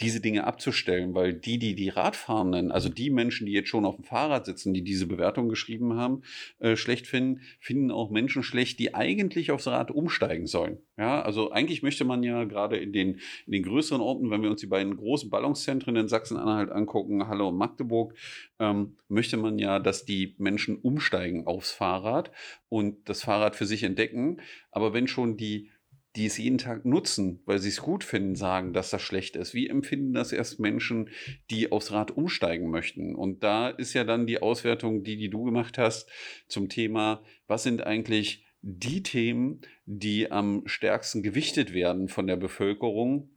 diese 0.01 0.21
Dinge 0.21 0.47
abzustellen, 0.47 1.15
weil 1.15 1.33
die, 1.33 1.59
die 1.59 1.75
die 1.75 1.89
Radfahrenden, 1.89 2.73
also 2.73 2.89
die 2.89 3.11
Menschen, 3.11 3.47
die 3.47 3.53
jetzt 3.53 3.69
schon 3.69 3.85
auf 3.85 3.97
dem 3.97 4.05
Fahrrad 4.05 4.47
sitzen, 4.47 4.75
die 4.75 4.83
diese 4.83 5.07
Bewertung 5.07 5.49
geschrieben 5.49 5.95
haben, 5.97 6.23
äh, 6.59 6.77
schlecht 6.77 7.07
finden, 7.07 7.41
finden 7.61 7.91
auch 7.91 8.11
Menschen 8.11 8.43
schlecht, 8.43 8.79
die 8.79 8.95
eigentlich 8.95 9.51
aufs 9.51 9.67
Rad 9.67 9.91
umsteigen 9.91 10.47
sollen. 10.47 10.79
Ja, 10.97 11.23
also 11.23 11.51
eigentlich 11.51 11.83
möchte 11.83 12.05
man 12.05 12.23
ja 12.23 12.45
gerade 12.45 12.77
in 12.77 12.93
den, 12.93 13.21
in 13.47 13.53
den 13.53 13.63
größeren 13.63 14.01
Orten, 14.01 14.31
wenn 14.31 14.43
wir 14.43 14.51
uns 14.51 14.61
die 14.61 14.67
beiden 14.67 14.97
großen 14.97 15.31
Ballungszentren 15.31 15.97
in 15.97 16.09
Sachsen-Anhalt 16.09 16.71
angucken, 16.71 17.29
Halle 17.29 17.45
und 17.45 17.57
Magdeburg, 17.57 18.15
ähm, 18.59 18.97
möchte 19.09 19.37
man 19.37 19.59
ja, 19.59 19.79
dass 19.79 20.05
die 20.05 20.35
Menschen 20.39 20.77
umsteigen 20.77 21.47
aufs 21.47 21.73
Fahrrad 21.73 22.31
und 22.69 23.09
das 23.09 23.23
Fahrrad 23.23 23.57
für 23.57 23.67
sich 23.67 23.83
entdecken. 23.83 24.41
Aber 24.71 24.93
wenn 24.93 25.09
schon 25.09 25.37
die 25.37 25.71
die 26.17 26.27
es 26.27 26.39
jeden 26.39 26.59
Tag 26.59 26.85
nutzen, 26.85 27.41
weil 27.47 27.59
sie 27.59 27.69
es 27.69 27.81
gut 27.81 28.03
finden, 28.03 28.35
sagen, 28.35 28.73
dass 28.73 28.91
das 28.91 29.03
schlecht 29.03 29.37
ist. 29.37 29.55
Wie 29.55 29.69
empfinden 29.69 30.13
das 30.13 30.33
erst 30.33 30.59
Menschen, 30.59 31.11
die 31.51 31.71
aufs 31.71 31.93
Rad 31.93 32.11
umsteigen 32.11 32.71
möchten? 32.71 33.15
Und 33.15 33.45
da 33.45 33.69
ist 33.69 33.95
ja 33.95 34.05
dann 34.05 34.27
die 34.27 34.43
Auswertung, 34.43 35.05
die, 35.05 35.17
die 35.17 35.31
du 35.31 35.45
gemacht 35.45 35.79
hast, 35.79 36.11
zum 36.49 36.69
Thema, 36.69 37.23
was 37.47 37.63
sind 37.63 37.87
eigentlich 37.87 38.45
die 38.63 39.03
Themen, 39.03 39.61
die 39.87 40.31
am 40.31 40.63
stärksten 40.67 41.23
gewichtet 41.23 41.73
werden 41.73 42.09
von 42.09 42.27
der 42.27 42.37
Bevölkerung 42.37 43.31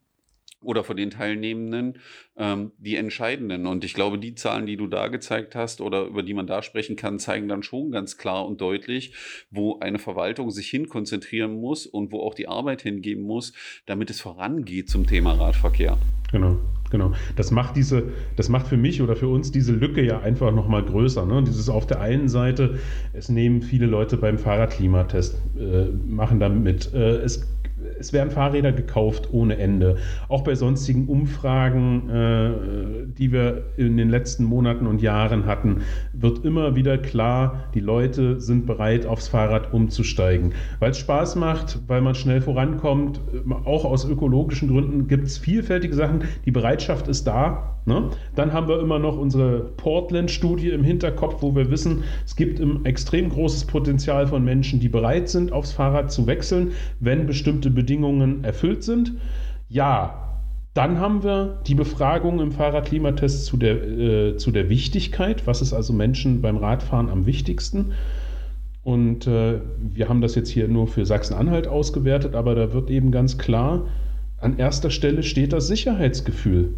oder 0.63 0.83
von 0.83 0.97
den 0.97 1.09
Teilnehmenden 1.09 1.99
ähm, 2.37 2.71
die 2.77 2.95
entscheidenden. 2.95 3.67
Und 3.67 3.83
ich 3.83 3.93
glaube, 3.93 4.17
die 4.17 4.35
Zahlen, 4.35 4.65
die 4.65 4.77
du 4.77 4.87
da 4.87 5.07
gezeigt 5.07 5.55
hast 5.55 5.81
oder 5.81 6.05
über 6.05 6.23
die 6.23 6.33
man 6.33 6.47
da 6.47 6.63
sprechen 6.63 6.95
kann, 6.95 7.19
zeigen 7.19 7.47
dann 7.47 7.63
schon 7.63 7.91
ganz 7.91 8.17
klar 8.17 8.45
und 8.45 8.61
deutlich, 8.61 9.13
wo 9.51 9.79
eine 9.79 9.99
Verwaltung 9.99 10.51
sich 10.51 10.69
hin 10.69 10.87
konzentrieren 10.87 11.59
muss 11.59 11.85
und 11.85 12.11
wo 12.11 12.21
auch 12.21 12.33
die 12.33 12.47
Arbeit 12.47 12.81
hingeben 12.81 13.23
muss, 13.23 13.53
damit 13.85 14.09
es 14.09 14.21
vorangeht 14.21 14.89
zum 14.89 15.05
Thema 15.05 15.33
Radverkehr. 15.33 15.97
Genau. 16.31 16.57
Genau. 16.93 17.11
Das 17.35 17.49
macht 17.49 17.75
diese, 17.75 18.11
das 18.35 18.49
macht 18.49 18.67
für 18.67 18.77
mich 18.77 19.01
oder 19.01 19.15
für 19.15 19.27
uns 19.27 19.51
diese 19.51 19.73
Lücke 19.73 20.03
ja 20.03 20.19
einfach 20.19 20.51
nochmal 20.53 20.83
größer. 20.83 21.25
Ne? 21.25 21.43
Dieses 21.43 21.67
auf 21.67 21.87
der 21.87 22.01
einen 22.01 22.29
Seite, 22.29 22.77
es 23.13 23.29
nehmen 23.29 23.63
viele 23.63 23.87
Leute 23.87 24.15
beim 24.15 24.37
Fahrradklimatest, 24.37 25.41
äh, 25.57 25.85
machen 26.05 26.39
damit. 26.39 26.93
Äh, 26.93 27.15
es 27.21 27.47
es 27.99 28.13
werden 28.13 28.31
Fahrräder 28.31 28.71
gekauft 28.71 29.29
ohne 29.31 29.57
Ende. 29.57 29.97
Auch 30.29 30.43
bei 30.43 30.55
sonstigen 30.55 31.07
Umfragen, 31.07 32.09
äh, 32.09 33.07
die 33.17 33.31
wir 33.31 33.65
in 33.77 33.97
den 33.97 34.09
letzten 34.09 34.43
Monaten 34.43 34.87
und 34.87 35.01
Jahren 35.01 35.45
hatten, 35.45 35.81
wird 36.13 36.45
immer 36.45 36.75
wieder 36.75 36.97
klar, 36.97 37.65
die 37.73 37.79
Leute 37.79 38.39
sind 38.39 38.65
bereit, 38.65 39.05
aufs 39.05 39.27
Fahrrad 39.27 39.73
umzusteigen. 39.73 40.53
Weil 40.79 40.91
es 40.91 40.97
Spaß 40.97 41.35
macht, 41.35 41.79
weil 41.87 42.01
man 42.01 42.15
schnell 42.15 42.41
vorankommt, 42.41 43.21
auch 43.65 43.85
aus 43.85 44.05
ökologischen 44.05 44.67
Gründen 44.69 45.07
gibt 45.07 45.27
es 45.27 45.37
vielfältige 45.37 45.95
Sachen. 45.95 46.23
Die 46.45 46.51
Bereitschaft 46.51 47.07
ist 47.07 47.25
da. 47.25 47.72
Ne? 47.85 48.09
Dann 48.35 48.53
haben 48.53 48.67
wir 48.67 48.79
immer 48.79 48.99
noch 48.99 49.17
unsere 49.17 49.59
Portland-Studie 49.77 50.69
im 50.69 50.83
Hinterkopf, 50.83 51.41
wo 51.41 51.55
wir 51.55 51.69
wissen, 51.69 52.03
es 52.25 52.35
gibt 52.35 52.59
ein 52.59 52.85
extrem 52.85 53.29
großes 53.29 53.65
Potenzial 53.65 54.27
von 54.27 54.43
Menschen, 54.43 54.79
die 54.79 54.89
bereit 54.89 55.27
sind, 55.27 55.51
aufs 55.51 55.73
Fahrrad 55.73 56.11
zu 56.11 56.25
wechseln, 56.25 56.71
wenn 56.99 57.25
bestimmte 57.25 57.69
Bedingungen 57.69 58.43
erfüllt 58.43 58.83
sind. 58.83 59.13
Ja, 59.67 60.23
dann 60.73 60.99
haben 60.99 61.23
wir 61.23 61.59
die 61.67 61.75
Befragung 61.75 62.39
im 62.39 62.51
Fahrradklimatest 62.51 63.45
zu 63.45 63.57
der, 63.57 63.83
äh, 63.83 64.37
zu 64.37 64.51
der 64.51 64.69
Wichtigkeit. 64.69 65.45
Was 65.45 65.61
ist 65.61 65.73
also 65.73 65.93
Menschen 65.93 66.41
beim 66.41 66.57
Radfahren 66.57 67.09
am 67.09 67.25
wichtigsten? 67.25 67.91
Und 68.83 69.27
äh, 69.27 69.59
wir 69.77 70.09
haben 70.09 70.21
das 70.21 70.35
jetzt 70.35 70.49
hier 70.49 70.67
nur 70.67 70.87
für 70.87 71.05
Sachsen-Anhalt 71.05 71.67
ausgewertet, 71.67 72.35
aber 72.35 72.55
da 72.55 72.73
wird 72.73 72.89
eben 72.89 73.11
ganz 73.11 73.37
klar, 73.37 73.87
an 74.39 74.57
erster 74.57 74.89
Stelle 74.89 75.23
steht 75.23 75.53
das 75.53 75.67
Sicherheitsgefühl. 75.67 76.73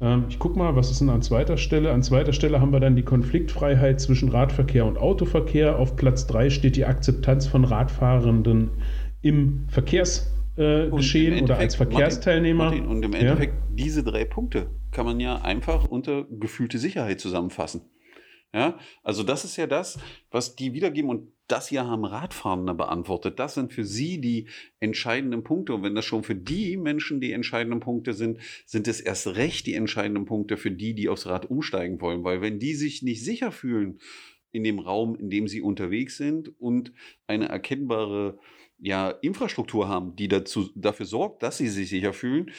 Ähm, 0.00 0.26
ich 0.28 0.38
gucke 0.38 0.58
mal, 0.58 0.76
was 0.76 0.90
ist 0.90 1.00
denn 1.00 1.10
an 1.10 1.22
zweiter 1.22 1.56
Stelle? 1.56 1.92
An 1.92 2.02
zweiter 2.02 2.32
Stelle 2.32 2.60
haben 2.60 2.72
wir 2.72 2.80
dann 2.80 2.96
die 2.96 3.02
Konfliktfreiheit 3.02 4.00
zwischen 4.00 4.28
Radverkehr 4.28 4.84
und 4.84 4.98
Autoverkehr. 4.98 5.78
Auf 5.78 5.96
Platz 5.96 6.26
3 6.26 6.50
steht 6.50 6.76
die 6.76 6.84
Akzeptanz 6.84 7.46
von 7.46 7.64
Radfahrenden 7.64 8.70
im 9.22 9.66
Verkehrsgeschehen 9.68 11.38
äh, 11.38 11.42
oder 11.42 11.58
als 11.58 11.74
Verkehrsteilnehmer. 11.76 12.64
Martin, 12.64 12.84
Martin, 12.84 12.96
und 12.96 13.04
im 13.04 13.12
Endeffekt, 13.14 13.54
ja? 13.54 13.74
diese 13.74 14.02
drei 14.04 14.24
Punkte 14.24 14.70
kann 14.90 15.06
man 15.06 15.18
ja 15.20 15.36
einfach 15.36 15.88
unter 15.88 16.24
gefühlte 16.24 16.78
Sicherheit 16.78 17.20
zusammenfassen. 17.20 17.82
Ja, 18.54 18.78
also 19.02 19.22
das 19.22 19.44
ist 19.44 19.56
ja 19.56 19.66
das, 19.66 19.98
was 20.30 20.56
die 20.56 20.72
wiedergeben 20.72 21.10
und 21.10 21.28
das 21.48 21.68
hier 21.68 21.86
haben 21.86 22.04
Radfahrende 22.04 22.74
beantwortet. 22.74 23.38
Das 23.38 23.54
sind 23.54 23.72
für 23.72 23.84
sie 23.84 24.20
die 24.20 24.48
entscheidenden 24.80 25.44
Punkte. 25.44 25.74
Und 25.74 25.82
wenn 25.82 25.94
das 25.94 26.04
schon 26.04 26.22
für 26.22 26.34
die 26.34 26.76
Menschen 26.76 27.20
die 27.20 27.32
entscheidenden 27.32 27.80
Punkte 27.80 28.14
sind, 28.14 28.38
sind 28.64 28.88
es 28.88 29.00
erst 29.00 29.28
recht 29.28 29.66
die 29.66 29.74
entscheidenden 29.74 30.24
Punkte 30.24 30.56
für 30.56 30.70
die, 30.70 30.94
die 30.94 31.08
aufs 31.08 31.26
Rad 31.26 31.50
umsteigen 31.50 32.00
wollen. 32.00 32.24
Weil 32.24 32.40
wenn 32.40 32.58
die 32.58 32.74
sich 32.74 33.02
nicht 33.02 33.24
sicher 33.24 33.52
fühlen 33.52 34.00
in 34.52 34.64
dem 34.64 34.78
Raum, 34.78 35.16
in 35.16 35.30
dem 35.30 35.48
sie 35.48 35.60
unterwegs 35.60 36.16
sind 36.16 36.58
und 36.60 36.92
eine 37.26 37.48
erkennbare 37.48 38.38
ja, 38.78 39.10
Infrastruktur 39.10 39.88
haben, 39.88 40.16
die 40.16 40.28
dazu, 40.28 40.70
dafür 40.74 41.06
sorgt, 41.06 41.42
dass 41.42 41.58
sie 41.58 41.68
sich 41.68 41.88
sicher 41.88 42.12
fühlen, 42.12 42.50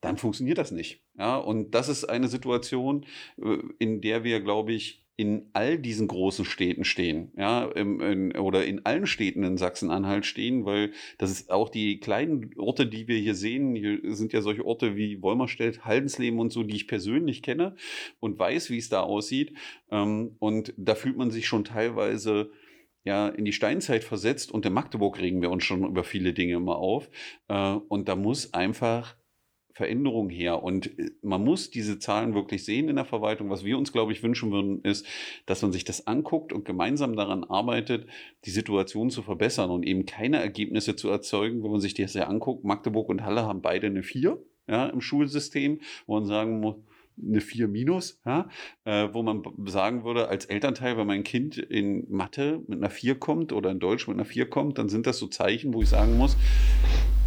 dann 0.00 0.16
funktioniert 0.16 0.58
das 0.58 0.70
nicht. 0.70 1.02
Ja, 1.18 1.36
und 1.36 1.74
das 1.74 1.88
ist 1.88 2.04
eine 2.04 2.28
Situation, 2.28 3.06
äh, 3.42 3.58
in 3.78 4.00
der 4.00 4.24
wir, 4.24 4.40
glaube 4.40 4.72
ich, 4.72 5.05
in 5.18 5.48
all 5.54 5.78
diesen 5.78 6.08
großen 6.08 6.44
Städten 6.44 6.84
stehen, 6.84 7.32
ja, 7.38 7.64
im, 7.64 8.00
in, 8.00 8.36
oder 8.36 8.66
in 8.66 8.84
allen 8.84 9.06
Städten 9.06 9.44
in 9.44 9.56
Sachsen-Anhalt 9.56 10.26
stehen, 10.26 10.66
weil 10.66 10.92
das 11.16 11.30
ist 11.30 11.50
auch 11.50 11.70
die 11.70 12.00
kleinen 12.00 12.50
Orte, 12.58 12.86
die 12.86 13.08
wir 13.08 13.18
hier 13.18 13.34
sehen, 13.34 13.74
hier 13.74 13.98
sind 14.14 14.34
ja 14.34 14.42
solche 14.42 14.66
Orte 14.66 14.94
wie 14.94 15.22
Wolmerstedt, 15.22 15.86
Haldensleben 15.86 16.38
und 16.38 16.52
so, 16.52 16.62
die 16.62 16.76
ich 16.76 16.86
persönlich 16.86 17.42
kenne 17.42 17.76
und 18.20 18.38
weiß, 18.38 18.68
wie 18.68 18.76
es 18.76 18.90
da 18.90 19.00
aussieht. 19.00 19.54
Ähm, 19.90 20.36
und 20.38 20.74
da 20.76 20.94
fühlt 20.94 21.16
man 21.16 21.30
sich 21.30 21.46
schon 21.46 21.64
teilweise 21.64 22.50
ja 23.04 23.28
in 23.28 23.46
die 23.46 23.52
Steinzeit 23.52 24.04
versetzt 24.04 24.52
und 24.52 24.66
in 24.66 24.74
Magdeburg 24.74 25.18
regen 25.18 25.40
wir 25.40 25.50
uns 25.50 25.64
schon 25.64 25.84
über 25.84 26.04
viele 26.04 26.34
Dinge 26.34 26.56
immer 26.56 26.76
auf. 26.76 27.08
Äh, 27.48 27.76
und 27.88 28.08
da 28.08 28.16
muss 28.16 28.52
einfach 28.52 29.16
Veränderung 29.76 30.30
her. 30.30 30.62
Und 30.62 30.98
äh, 30.98 31.10
man 31.20 31.44
muss 31.44 31.70
diese 31.70 31.98
Zahlen 31.98 32.34
wirklich 32.34 32.64
sehen 32.64 32.88
in 32.88 32.96
der 32.96 33.04
Verwaltung. 33.04 33.50
Was 33.50 33.62
wir 33.62 33.76
uns, 33.76 33.92
glaube 33.92 34.12
ich, 34.12 34.22
wünschen 34.22 34.50
würden, 34.50 34.80
ist, 34.80 35.06
dass 35.44 35.60
man 35.60 35.70
sich 35.70 35.84
das 35.84 36.06
anguckt 36.06 36.54
und 36.54 36.64
gemeinsam 36.64 37.14
daran 37.14 37.44
arbeitet, 37.44 38.06
die 38.46 38.50
Situation 38.50 39.10
zu 39.10 39.22
verbessern 39.22 39.70
und 39.70 39.84
eben 39.84 40.06
keine 40.06 40.38
Ergebnisse 40.38 40.96
zu 40.96 41.10
erzeugen, 41.10 41.62
wenn 41.62 41.70
man 41.70 41.80
sich 41.80 41.92
das 41.92 42.14
ja 42.14 42.26
anguckt. 42.26 42.64
Magdeburg 42.64 43.10
und 43.10 43.22
Halle 43.22 43.44
haben 43.44 43.60
beide 43.60 43.88
eine 43.88 44.02
4 44.02 44.38
ja, 44.66 44.86
im 44.86 45.02
Schulsystem, 45.02 45.80
wo 46.06 46.14
man 46.14 46.24
sagen 46.24 46.60
muss, 46.60 46.76
eine 47.22 47.42
4 47.42 47.68
minus, 47.68 48.18
ja, 48.24 48.48
äh, 48.84 49.08
wo 49.12 49.22
man 49.22 49.42
sagen 49.66 50.04
würde, 50.04 50.28
als 50.28 50.46
Elternteil, 50.46 50.96
wenn 50.96 51.06
mein 51.06 51.22
Kind 51.22 51.58
in 51.58 52.06
Mathe 52.10 52.62
mit 52.66 52.78
einer 52.78 52.90
4 52.90 53.18
kommt 53.18 53.52
oder 53.52 53.70
in 53.70 53.78
Deutsch 53.78 54.08
mit 54.08 54.16
einer 54.16 54.24
4 54.24 54.48
kommt, 54.48 54.78
dann 54.78 54.88
sind 54.88 55.06
das 55.06 55.18
so 55.18 55.26
Zeichen, 55.26 55.74
wo 55.74 55.82
ich 55.82 55.88
sagen 55.90 56.16
muss, 56.16 56.36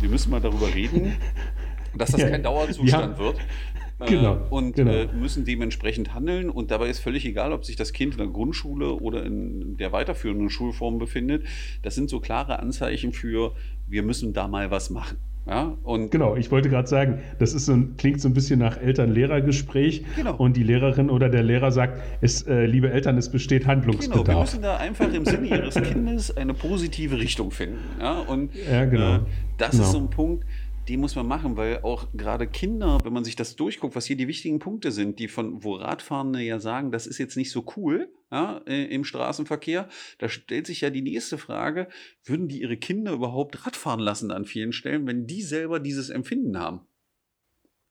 wir 0.01 0.09
müssen 0.09 0.31
mal 0.31 0.41
darüber 0.41 0.73
reden, 0.73 1.13
dass 1.95 2.11
das 2.11 2.21
kein 2.21 2.43
Dauerzustand 2.43 3.17
wird. 3.17 3.37
genau, 4.07 4.35
äh, 4.35 4.39
und 4.49 4.75
genau. 4.75 4.91
Äh, 4.91 5.07
müssen 5.07 5.45
dementsprechend 5.45 6.13
handeln. 6.13 6.49
Und 6.49 6.71
dabei 6.71 6.89
ist 6.89 6.99
völlig 6.99 7.25
egal, 7.25 7.53
ob 7.53 7.65
sich 7.65 7.75
das 7.75 7.93
Kind 7.93 8.13
in 8.13 8.19
der 8.19 8.27
Grundschule 8.27 8.93
oder 8.93 9.25
in 9.25 9.77
der 9.77 9.91
weiterführenden 9.91 10.49
Schulform 10.49 10.99
befindet. 10.99 11.45
Das 11.81 11.95
sind 11.95 12.09
so 12.09 12.19
klare 12.19 12.59
Anzeichen 12.59 13.13
für, 13.13 13.53
wir 13.87 14.03
müssen 14.03 14.33
da 14.33 14.47
mal 14.47 14.71
was 14.71 14.89
machen. 14.89 15.17
Ja, 15.47 15.75
genau, 16.11 16.35
ich 16.35 16.51
wollte 16.51 16.69
gerade 16.69 16.87
sagen, 16.87 17.21
das 17.39 17.55
ist 17.55 17.65
so 17.65 17.73
ein, 17.73 17.95
klingt 17.97 18.21
so 18.21 18.29
ein 18.29 18.35
bisschen 18.35 18.59
nach 18.59 18.79
Eltern-Lehrer-Gespräch 18.79 20.03
genau. 20.15 20.35
und 20.35 20.55
die 20.55 20.61
Lehrerin 20.61 21.09
oder 21.09 21.27
der 21.27 21.41
Lehrer 21.41 21.71
sagt, 21.71 22.01
es, 22.21 22.43
äh, 22.43 22.65
liebe 22.67 22.91
Eltern, 22.91 23.17
es 23.17 23.29
besteht 23.29 23.65
Handlungsbedarf. 23.65 24.25
Genau, 24.25 24.37
wir 24.37 24.41
müssen 24.41 24.61
da 24.61 24.77
einfach 24.77 25.11
im 25.11 25.25
Sinne 25.25 25.47
ihres 25.47 25.73
Kindes 25.73 26.37
eine 26.37 26.53
positive 26.53 27.17
Richtung 27.17 27.49
finden. 27.49 27.79
Ja, 27.99 28.19
und 28.19 28.51
ja, 28.53 28.85
genau. 28.85 29.15
Äh, 29.15 29.19
das 29.57 29.71
genau. 29.71 29.83
ist 29.83 29.91
so 29.91 29.97
ein 29.97 30.09
Punkt, 30.11 30.45
die 30.89 30.97
muss 30.97 31.15
man 31.15 31.27
machen, 31.27 31.55
weil 31.55 31.81
auch 31.83 32.07
gerade 32.13 32.47
Kinder, 32.47 32.97
wenn 33.03 33.13
man 33.13 33.23
sich 33.23 33.35
das 33.35 33.55
durchguckt, 33.55 33.95
was 33.95 34.07
hier 34.07 34.17
die 34.17 34.27
wichtigen 34.27 34.57
Punkte 34.57 34.91
sind, 34.91 35.19
die 35.19 35.27
von 35.27 35.63
wo 35.63 35.75
Radfahrende 35.75 36.41
ja 36.41 36.59
sagen, 36.59 36.91
das 36.91 37.05
ist 37.05 37.19
jetzt 37.19 37.37
nicht 37.37 37.51
so 37.51 37.63
cool 37.77 38.11
ja, 38.31 38.57
äh, 38.65 38.85
im 38.85 39.03
Straßenverkehr, 39.03 39.87
da 40.17 40.29
stellt 40.29 40.65
sich 40.65 40.81
ja 40.81 40.89
die 40.89 41.03
nächste 41.03 41.37
Frage, 41.37 41.89
würden 42.23 42.47
die 42.47 42.61
ihre 42.61 42.77
Kinder 42.77 43.13
überhaupt 43.13 43.67
Radfahren 43.67 43.99
lassen 43.99 44.31
an 44.31 44.45
vielen 44.45 44.73
Stellen, 44.73 45.05
wenn 45.05 45.27
die 45.27 45.43
selber 45.43 45.79
dieses 45.79 46.09
Empfinden 46.09 46.57
haben? 46.57 46.81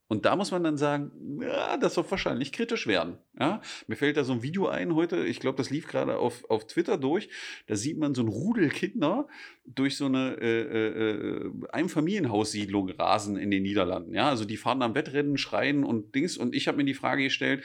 Und 0.09 0.25
da 0.25 0.37
muss 0.37 0.51
man 0.51 0.65
dann 0.65 0.79
sagen, 0.79 1.39
ja, 1.43 1.77
das 1.77 1.99
wird 1.99 2.11
wahrscheinlich 2.11 2.51
kritisch 2.51 2.87
werden. 2.87 3.19
Ja? 3.39 3.61
Mir 3.87 3.97
fällt 3.97 4.17
da 4.17 4.25
so 4.25 4.33
ein 4.33 4.43
Video 4.43 4.67
ein 4.67 4.95
heute, 4.95 5.27
ich 5.27 5.39
glaube, 5.39 5.59
das 5.59 5.69
lief 5.69 5.87
gerade 5.87 6.17
auf, 6.17 6.49
auf 6.49 6.67
Twitter 6.67 6.97
durch. 6.97 7.29
Da 7.67 7.77
sieht 7.77 7.99
man 7.99 8.15
so 8.15 8.23
ein 8.23 8.29
Rudel 8.29 8.71
Kinder 8.71 9.29
durch 9.67 9.99
so 9.99 10.07
eine 10.07 10.39
äh, 10.41 10.63
äh, 10.63 11.11
äh, 11.11 11.51
Einfamilienhaussiedlung 11.73 12.89
rasen 12.91 13.37
in 13.37 13.51
den 13.51 13.63
Niederlanden. 13.63 14.15
Ja? 14.15 14.31
Also 14.31 14.47
die 14.47 14.57
fahren 14.57 14.81
am 14.81 14.95
Wettrennen, 14.95 15.37
schreien 15.37 15.85
und 15.85 16.15
Dings. 16.15 16.39
Und 16.39 16.55
ich 16.55 16.69
habe 16.69 16.79
mir 16.79 16.85
die 16.85 16.95
Frage 16.95 17.25
gestellt, 17.25 17.63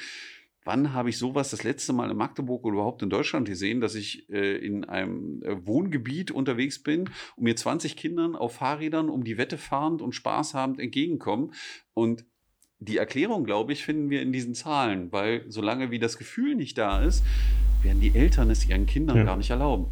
wann 0.66 0.94
habe 0.94 1.10
ich 1.10 1.18
sowas 1.18 1.50
das 1.50 1.64
letzte 1.64 1.94
Mal 1.94 2.12
in 2.12 2.18
Magdeburg 2.18 2.66
oder 2.66 2.76
überhaupt 2.76 3.02
in 3.04 3.10
Deutschland 3.10 3.48
gesehen, 3.48 3.82
dass 3.82 3.96
ich 3.96 4.30
äh, 4.30 4.58
in 4.58 4.84
einem 4.86 5.42
äh, 5.44 5.66
Wohngebiet 5.66 6.32
unterwegs 6.32 6.82
bin 6.82 7.10
und 7.36 7.44
mir 7.44 7.56
20 7.56 7.96
Kindern 7.96 8.36
auf 8.36 8.56
Fahrrädern 8.56 9.10
um 9.10 9.24
die 9.24 9.38
Wette 9.38 9.58
fahrend 9.58 10.02
und 10.02 10.14
Spaß 10.14 10.54
habend 10.54 10.80
entgegenkommen. 10.80 11.54
Und 11.94 12.26
die 12.86 12.98
Erklärung, 12.98 13.44
glaube 13.44 13.74
ich, 13.74 13.84
finden 13.84 14.10
wir 14.10 14.22
in 14.22 14.32
diesen 14.32 14.54
Zahlen, 14.54 15.12
weil 15.12 15.44
solange 15.48 15.92
wie 15.92 16.00
das 16.00 16.18
Gefühl 16.18 16.56
nicht 16.56 16.78
da 16.78 17.02
ist, 17.02 17.24
werden 17.82 18.02
die 18.02 18.16
Eltern 18.16 18.50
es 18.50 18.68
ihren 18.68 18.86
Kindern 18.86 19.18
ja. 19.18 19.24
gar 19.24 19.38
nicht 19.38 19.50
erlauben. 19.50 19.88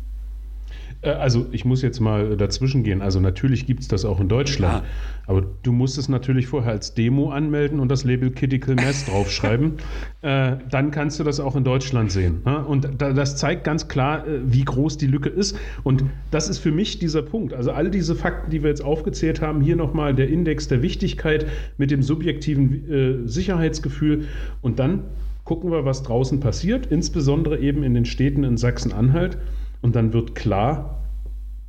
Äh, 1.01 1.09
also 1.09 1.47
ich 1.51 1.65
muss 1.65 1.81
jetzt 1.81 1.99
mal 1.99 2.37
dazwischen 2.37 2.83
gehen. 2.83 3.01
Also 3.01 3.19
natürlich 3.19 3.65
gibt 3.65 3.81
es 3.81 3.87
das 3.87 4.05
auch 4.05 4.19
in 4.19 4.27
Deutschland. 4.27 4.83
Ja. 4.83 4.89
Aber 5.27 5.43
du 5.63 5.71
musst 5.71 5.97
es 5.97 6.09
natürlich 6.09 6.47
vorher 6.47 6.71
als 6.71 6.93
Demo 6.93 7.29
anmelden 7.31 7.79
und 7.79 7.89
das 7.89 8.03
Label 8.03 8.31
Critical 8.31 8.75
Mass 8.75 9.05
draufschreiben. 9.09 9.73
äh, 10.21 10.57
dann 10.69 10.91
kannst 10.91 11.19
du 11.19 11.23
das 11.23 11.39
auch 11.39 11.55
in 11.55 11.63
Deutschland 11.63 12.11
sehen. 12.11 12.41
Ne? 12.45 12.63
Und 12.65 12.89
da, 12.97 13.13
das 13.13 13.37
zeigt 13.37 13.63
ganz 13.63 13.87
klar, 13.87 14.27
äh, 14.27 14.39
wie 14.45 14.65
groß 14.65 14.97
die 14.97 15.07
Lücke 15.07 15.29
ist. 15.29 15.57
Und 15.83 16.03
das 16.31 16.49
ist 16.49 16.59
für 16.59 16.71
mich 16.71 16.99
dieser 16.99 17.21
Punkt. 17.21 17.53
Also 17.53 17.71
all 17.71 17.89
diese 17.89 18.15
Fakten, 18.15 18.51
die 18.51 18.63
wir 18.63 18.69
jetzt 18.69 18.83
aufgezählt 18.83 19.41
haben, 19.41 19.61
hier 19.61 19.75
nochmal 19.75 20.13
der 20.13 20.29
Index 20.29 20.67
der 20.67 20.81
Wichtigkeit 20.81 21.45
mit 21.77 21.91
dem 21.91 22.03
subjektiven 22.03 22.91
äh, 22.91 23.27
Sicherheitsgefühl. 23.27 24.25
Und 24.61 24.79
dann 24.79 25.03
gucken 25.43 25.71
wir, 25.71 25.85
was 25.85 26.03
draußen 26.03 26.39
passiert, 26.39 26.87
insbesondere 26.87 27.59
eben 27.59 27.83
in 27.83 27.93
den 27.93 28.05
Städten 28.05 28.43
in 28.43 28.57
Sachsen-Anhalt. 28.57 29.37
Und 29.81 29.95
dann 29.95 30.13
wird 30.13 30.35
klar, 30.35 31.01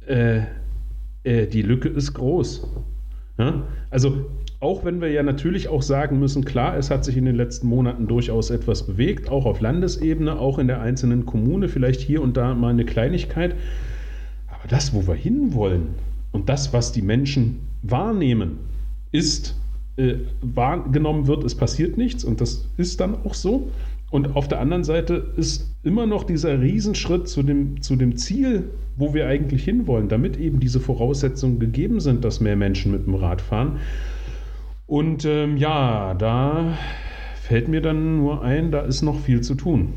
äh, 0.06 0.42
äh, 1.24 1.46
die 1.46 1.62
Lücke 1.62 1.88
ist 1.88 2.14
groß. 2.14 2.68
Ja? 3.38 3.62
Also 3.90 4.26
auch 4.60 4.84
wenn 4.84 5.00
wir 5.00 5.10
ja 5.10 5.22
natürlich 5.22 5.68
auch 5.68 5.82
sagen 5.82 6.20
müssen, 6.20 6.44
klar, 6.44 6.76
es 6.76 6.90
hat 6.90 7.04
sich 7.04 7.16
in 7.16 7.24
den 7.24 7.34
letzten 7.34 7.66
Monaten 7.66 8.06
durchaus 8.06 8.50
etwas 8.50 8.86
bewegt, 8.86 9.28
auch 9.28 9.44
auf 9.44 9.60
Landesebene, 9.60 10.38
auch 10.38 10.58
in 10.58 10.68
der 10.68 10.80
einzelnen 10.80 11.26
Kommune, 11.26 11.68
vielleicht 11.68 12.00
hier 12.00 12.22
und 12.22 12.36
da 12.36 12.54
mal 12.54 12.68
eine 12.68 12.84
Kleinigkeit. 12.84 13.56
Aber 14.48 14.68
das, 14.68 14.94
wo 14.94 15.06
wir 15.08 15.14
hinwollen 15.14 15.88
und 16.30 16.48
das, 16.48 16.72
was 16.72 16.92
die 16.92 17.02
Menschen 17.02 17.60
wahrnehmen, 17.82 18.58
ist, 19.10 19.56
äh, 19.96 20.14
wahrgenommen 20.40 21.26
wird, 21.26 21.42
es 21.44 21.56
passiert 21.56 21.98
nichts 21.98 22.24
und 22.24 22.40
das 22.40 22.64
ist 22.76 23.00
dann 23.00 23.16
auch 23.24 23.34
so. 23.34 23.68
Und 24.12 24.36
auf 24.36 24.46
der 24.46 24.60
anderen 24.60 24.84
Seite 24.84 25.32
ist 25.38 25.74
immer 25.82 26.04
noch 26.04 26.24
dieser 26.24 26.60
Riesenschritt 26.60 27.28
zu 27.28 27.42
dem, 27.42 27.80
zu 27.80 27.96
dem 27.96 28.18
Ziel, 28.18 28.68
wo 28.94 29.14
wir 29.14 29.26
eigentlich 29.26 29.64
hinwollen, 29.64 30.10
damit 30.10 30.36
eben 30.36 30.60
diese 30.60 30.80
Voraussetzungen 30.80 31.58
gegeben 31.58 31.98
sind, 31.98 32.22
dass 32.22 32.38
mehr 32.38 32.54
Menschen 32.54 32.92
mit 32.92 33.06
dem 33.06 33.14
Rad 33.14 33.40
fahren. 33.40 33.78
Und 34.84 35.24
ähm, 35.24 35.56
ja, 35.56 36.12
da 36.12 36.76
fällt 37.40 37.68
mir 37.68 37.80
dann 37.80 38.18
nur 38.18 38.42
ein, 38.42 38.70
da 38.70 38.82
ist 38.82 39.00
noch 39.00 39.18
viel 39.18 39.40
zu 39.40 39.54
tun. 39.54 39.94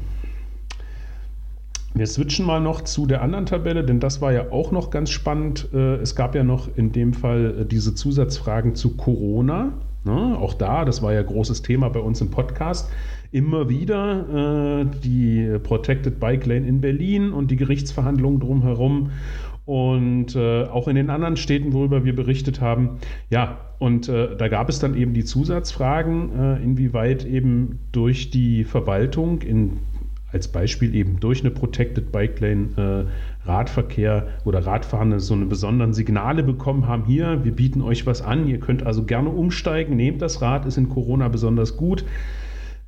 Wir 1.93 2.08
switchen 2.08 2.45
mal 2.45 2.62
noch 2.62 2.86
zu 2.86 3.08
der 3.08 3.21
anderen 3.21 3.45
Tabelle, 3.45 3.84
denn 3.84 3.99
das 3.99 4.21
war 4.21 4.32
ja 4.32 4.49
auch 4.49 4.71
noch 4.71 4.91
ganz 4.91 5.10
spannend. 5.10 5.67
Äh, 5.73 5.95
es 5.95 6.15
gab 6.15 6.36
ja 6.36 6.45
noch 6.45 6.69
in 6.78 6.93
dem 6.93 7.12
Fall 7.12 7.54
äh, 7.60 7.65
diese 7.65 7.95
Zusatzfragen 7.95 8.75
zu 8.75 8.95
Corona. 8.95 9.73
Ne? 10.06 10.38
Auch 10.39 10.54
da, 10.54 10.86
das 10.86 11.01
war 11.01 11.12
ja 11.12 11.21
großes 11.21 11.63
Thema 11.63 11.89
bei 11.89 11.99
uns 11.99 12.21
im 12.21 12.32
Podcast 12.32 12.89
immer 13.36 13.67
wieder 13.67 14.82
äh, 14.82 14.86
die 15.04 15.60
Protected 15.62 16.21
Bike 16.21 16.45
Lane 16.45 16.65
in 16.65 16.80
Berlin 16.80 17.34
und 17.34 17.52
die 17.52 17.58
Gerichtsverhandlungen 17.58 18.39
drumherum 18.39 19.12
und 19.65 20.36
äh, 20.36 20.63
auch 20.63 20.88
in 20.88 20.95
den 20.95 21.10
anderen 21.10 21.36
Städten, 21.36 21.74
worüber 21.74 22.06
wir 22.06 22.15
berichtet 22.15 22.62
haben. 22.62 23.00
Ja, 23.30 23.58
und 23.78 24.08
äh, 24.08 24.38
da 24.38 24.48
gab 24.48 24.69
es 24.69 24.80
dann 24.80 24.95
eben 24.95 25.13
die 25.13 25.26
Zusatzfragen, 25.26 26.39
äh, 26.39 26.63
inwieweit 26.63 27.26
eben 27.26 27.80
durch 27.91 28.30
die 28.30 28.63
Verwaltung, 28.63 29.41
in, 29.41 29.80
als 30.32 30.48
Beispiel 30.48 30.95
eben 30.95 31.19
durch 31.19 31.41
eine 31.41 31.52
Protected 31.52 32.13
Bike 32.13 32.39
Lane, 32.39 32.69
äh, 32.78 33.50
Radverkehr 33.50 34.28
oder 34.45 34.65
Radfahrende 34.65 35.19
so 35.19 35.34
eine 35.34 35.45
besonderen 35.45 35.93
Signale 35.93 36.41
bekommen 36.41 36.88
haben. 36.88 37.04
Hier, 37.06 37.43
wir 37.43 37.52
bieten 37.52 37.82
euch 37.82 38.06
was 38.06 38.21
an, 38.21 38.48
ihr 38.48 38.60
könnt 38.60 38.86
also 38.86 39.04
gerne 39.04 39.30
umsteigen, 39.30 39.98
nehmt 39.98 40.21
das 40.21 40.41
Rad, 40.41 40.65
ist 40.65 40.78
in 40.78 40.88
Corona 40.88 41.28
besonders 41.28 41.76
gut. 41.76 42.06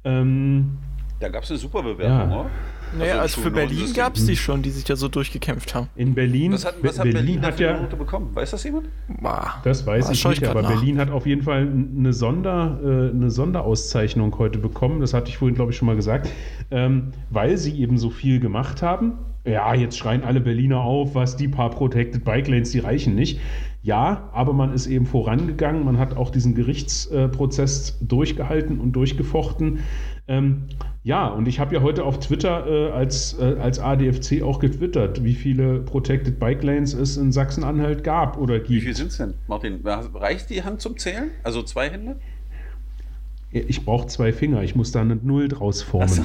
Ähm, 0.03 0.77
da 1.19 1.29
gab 1.29 1.43
es 1.43 1.49
eine 1.49 1.59
super 1.59 1.81
Bewerbung, 1.81 2.31
ja. 2.31 2.39
oder? 2.41 2.49
Naja, 2.97 3.13
also, 3.13 3.21
also 3.21 3.41
für 3.41 3.51
Berlin 3.51 3.93
gab 3.93 4.15
es 4.15 4.25
die 4.25 4.35
schon, 4.35 4.61
die 4.61 4.69
sich 4.69 4.87
ja 4.87 4.95
so 4.95 5.07
durchgekämpft 5.07 5.75
haben. 5.75 5.89
In 5.95 6.13
Berlin, 6.13 6.53
was 6.53 6.65
hat, 6.65 6.75
was 6.81 6.97
hat 6.97 7.03
Berlin, 7.03 7.41
Berlin 7.41 7.41
hat 7.41 7.59
ja 7.59 7.81
Note 7.81 7.95
bekommen? 7.95 8.29
Weiß 8.33 8.51
das 8.51 8.63
jemand? 8.63 8.87
Das 9.63 9.85
weiß 9.85 10.09
ich 10.09 10.25
nicht, 10.25 10.45
aber 10.45 10.61
nach. 10.61 10.69
Berlin 10.69 10.99
hat 10.99 11.09
auf 11.09 11.25
jeden 11.25 11.43
Fall 11.43 11.67
eine, 11.67 12.13
Sonder, 12.13 12.79
äh, 12.81 13.09
eine 13.09 13.29
Sonderauszeichnung 13.29 14.37
heute 14.37 14.59
bekommen. 14.59 15.01
Das 15.01 15.13
hatte 15.13 15.29
ich 15.29 15.37
vorhin, 15.37 15.55
glaube 15.55 15.71
ich, 15.71 15.77
schon 15.77 15.87
mal 15.87 15.95
gesagt, 15.95 16.29
ähm, 16.71 17.11
weil 17.29 17.57
sie 17.57 17.77
eben 17.77 17.97
so 17.97 18.09
viel 18.09 18.39
gemacht 18.39 18.81
haben. 18.81 19.13
Ja, 19.45 19.73
jetzt 19.73 19.97
schreien 19.97 20.23
alle 20.23 20.41
Berliner 20.41 20.81
auf, 20.81 21.15
was 21.15 21.37
die 21.37 21.47
paar 21.47 21.69
Protected 21.71 22.23
Bike 22.23 22.47
Lanes, 22.47 22.71
die 22.71 22.79
reichen 22.79 23.15
nicht. 23.15 23.39
Ja, 23.87 24.27
aber 24.33 24.51
man 24.51 24.73
ist 24.73 24.85
eben 24.85 25.05
vorangegangen, 25.05 25.85
man 25.85 25.97
hat 25.97 26.17
auch 26.17 26.29
diesen 26.29 26.55
Gerichtsprozess 26.55 27.97
durchgehalten 28.01 28.81
und 28.81 28.91
durchgefochten. 28.91 29.79
Ähm, 30.27 30.63
ja, 31.05 31.29
und 31.29 31.47
ich 31.47 31.61
habe 31.61 31.73
ja 31.73 31.81
heute 31.81 32.03
auf 32.03 32.19
Twitter 32.19 32.67
äh, 32.67 32.91
als, 32.91 33.39
äh, 33.39 33.55
als 33.61 33.79
ADFC 33.79 34.41
auch 34.43 34.59
getwittert, 34.59 35.23
wie 35.23 35.35
viele 35.35 35.79
Protected 35.79 36.37
Bike 36.37 36.63
Lanes 36.63 36.93
es 36.93 37.15
in 37.15 37.31
Sachsen-Anhalt 37.31 38.03
gab 38.03 38.37
oder 38.37 38.59
gibt. 38.59 38.71
Wie 38.71 38.81
viele 38.81 38.95
sind 38.95 39.11
es 39.11 39.17
denn, 39.19 39.35
Martin? 39.47 39.79
Reicht 39.85 40.49
die 40.49 40.63
Hand 40.63 40.81
zum 40.81 40.97
Zählen? 40.97 41.31
Also 41.43 41.63
zwei 41.63 41.89
Hände? 41.89 42.17
Ich 43.53 43.85
brauche 43.85 44.07
zwei 44.07 44.33
Finger, 44.33 44.63
ich 44.63 44.75
muss 44.75 44.91
da 44.91 44.99
eine 44.99 45.15
Null 45.15 45.47
draus 45.47 45.81
formen. 45.81 46.09
So. 46.09 46.23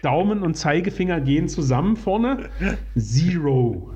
Daumen 0.00 0.42
und 0.42 0.54
Zeigefinger 0.54 1.20
gehen 1.20 1.50
zusammen 1.50 1.96
vorne. 1.96 2.48
Zero. 2.96 3.90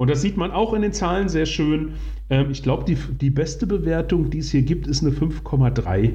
Und 0.00 0.08
das 0.08 0.22
sieht 0.22 0.38
man 0.38 0.50
auch 0.50 0.72
in 0.72 0.80
den 0.80 0.94
Zahlen 0.94 1.28
sehr 1.28 1.44
schön. 1.44 1.92
Ähm, 2.30 2.50
ich 2.50 2.62
glaube, 2.62 2.84
die, 2.84 2.94
die 2.94 3.28
beste 3.28 3.66
Bewertung, 3.66 4.30
die 4.30 4.38
es 4.38 4.50
hier 4.50 4.62
gibt, 4.62 4.86
ist 4.86 5.02
eine 5.02 5.14
5,3 5.14 6.14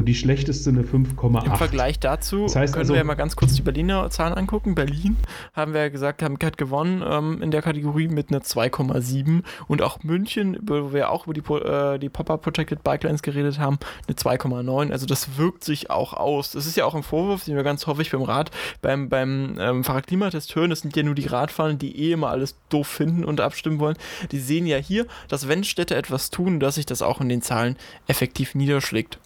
und 0.00 0.06
die 0.06 0.14
schlechteste 0.14 0.70
eine 0.70 0.82
5,8. 0.82 1.44
Im 1.44 1.54
Vergleich 1.56 1.98
dazu 2.00 2.44
das 2.44 2.56
heißt 2.56 2.72
können 2.72 2.82
also, 2.82 2.94
wir 2.94 3.04
mal 3.04 3.14
ganz 3.14 3.36
kurz 3.36 3.52
die 3.54 3.62
Berliner 3.62 4.08
Zahlen 4.10 4.32
angucken. 4.32 4.74
Berlin 4.74 5.16
haben 5.52 5.74
wir 5.74 5.82
ja 5.82 5.88
gesagt, 5.90 6.22
haben, 6.22 6.38
hat 6.42 6.56
gewonnen 6.56 7.04
ähm, 7.06 7.42
in 7.42 7.50
der 7.50 7.60
Kategorie 7.60 8.08
mit 8.08 8.30
einer 8.30 8.40
2,7 8.40 9.42
und 9.68 9.82
auch 9.82 10.02
München, 10.02 10.58
wo 10.62 10.92
wir 10.94 11.10
auch 11.10 11.26
über 11.26 11.34
die, 11.34 11.42
äh, 11.52 11.98
die 11.98 12.08
Pop-Up 12.08 12.40
Protected 12.40 12.82
Bike 12.82 13.02
Lines 13.02 13.22
geredet 13.22 13.58
haben, 13.58 13.78
eine 14.08 14.16
2,9. 14.16 14.90
Also 14.90 15.04
das 15.04 15.36
wirkt 15.36 15.64
sich 15.64 15.90
auch 15.90 16.14
aus. 16.14 16.52
Das 16.52 16.66
ist 16.66 16.76
ja 16.76 16.86
auch 16.86 16.94
ein 16.94 17.02
Vorwurf, 17.02 17.44
den 17.44 17.56
wir 17.56 17.62
ganz 17.62 17.86
häufig 17.86 18.10
beim 18.10 18.22
Rad, 18.22 18.50
beim, 18.80 19.10
beim 19.10 19.56
ähm, 19.60 19.84
Fahrradklimatest 19.84 20.56
hören. 20.56 20.70
Das 20.70 20.80
sind 20.80 20.96
ja 20.96 21.02
nur 21.02 21.14
die 21.14 21.26
Radfahrer, 21.26 21.74
die 21.74 22.08
eh 22.08 22.12
immer 22.12 22.30
alles 22.30 22.56
doof 22.70 22.86
finden 22.86 23.24
und 23.24 23.40
abstimmen 23.42 23.80
wollen. 23.80 23.96
Die 24.32 24.40
sehen 24.40 24.66
ja 24.66 24.78
hier, 24.78 25.06
dass 25.28 25.46
wenn 25.46 25.62
Städte 25.62 25.94
etwas 25.94 26.30
tun, 26.30 26.58
dass 26.58 26.76
sich 26.76 26.86
das 26.86 27.02
auch 27.02 27.20
in 27.20 27.28
den 27.28 27.42
Zahlen 27.42 27.76
effektiv 28.06 28.54
niederschlägt. 28.54 29.18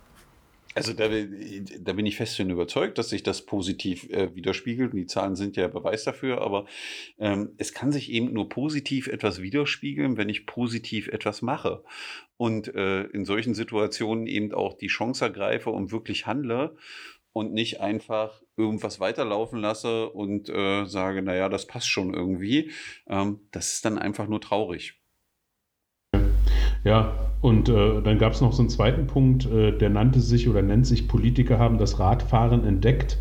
Also 0.75 0.93
da, 0.93 1.09
da, 1.09 1.93
bin 1.93 2.05
ich 2.05 2.17
fest 2.17 2.39
überzeugt, 2.41 2.99
dass 2.99 3.09
sich 3.09 3.23
das 3.23 3.47
positiv 3.47 4.11
äh, 4.11 4.35
widerspiegelt. 4.35 4.93
Und 4.93 4.99
die 4.99 5.07
Zahlen 5.07 5.37
sind 5.37 5.57
ja 5.57 5.69
Beweis 5.69 6.03
dafür, 6.03 6.43
aber 6.43 6.67
ähm, 7.19 7.53
es 7.59 7.73
kann 7.73 7.93
sich 7.93 8.11
eben 8.11 8.33
nur 8.33 8.49
positiv 8.49 9.07
etwas 9.07 9.41
widerspiegeln, 9.41 10.17
wenn 10.17 10.29
ich 10.29 10.47
positiv 10.47 11.07
etwas 11.09 11.43
mache. 11.43 11.85
Und 12.37 12.75
äh, 12.75 13.05
in 13.05 13.25
solchen 13.25 13.55
Situationen 13.55 14.27
eben 14.27 14.53
auch 14.53 14.75
die 14.75 14.89
Chance 14.89 15.25
ergreife 15.25 15.71
und 15.71 15.93
wirklich 15.93 16.27
handle 16.27 16.77
und 17.33 17.53
nicht 17.53 17.81
einfach 17.81 18.43
irgendwas 18.57 18.99
weiterlaufen 18.99 19.61
lasse 19.61 20.09
und 20.09 20.49
äh, 20.49 20.87
sage, 20.87 21.23
naja, 21.23 21.49
das 21.49 21.67
passt 21.67 21.89
schon 21.89 22.15
irgendwie. 22.15 22.73
Ähm, 23.07 23.41
das 23.53 23.75
ist 23.75 23.85
dann 23.85 23.99
einfach 23.99 24.27
nur 24.27 24.41
traurig. 24.41 25.04
Ja, 26.85 27.15
und 27.41 27.69
äh, 27.69 28.01
dann 28.03 28.19
gab 28.19 28.35
es 28.35 28.41
noch 28.41 28.53
so 28.53 28.63
einen 28.63 28.69
zweiten 28.69 29.07
Punkt, 29.07 29.47
äh, 29.47 29.77
der 29.77 29.91
nannte 29.91 30.21
sich 30.21 30.49
oder 30.49 30.63
nennt 30.63 30.87
sich 30.87 31.09
Politiker 31.09 31.59
haben 31.59 31.79
das 31.79 31.99
Radfahren 31.99 32.65
entdeckt. 32.65 33.19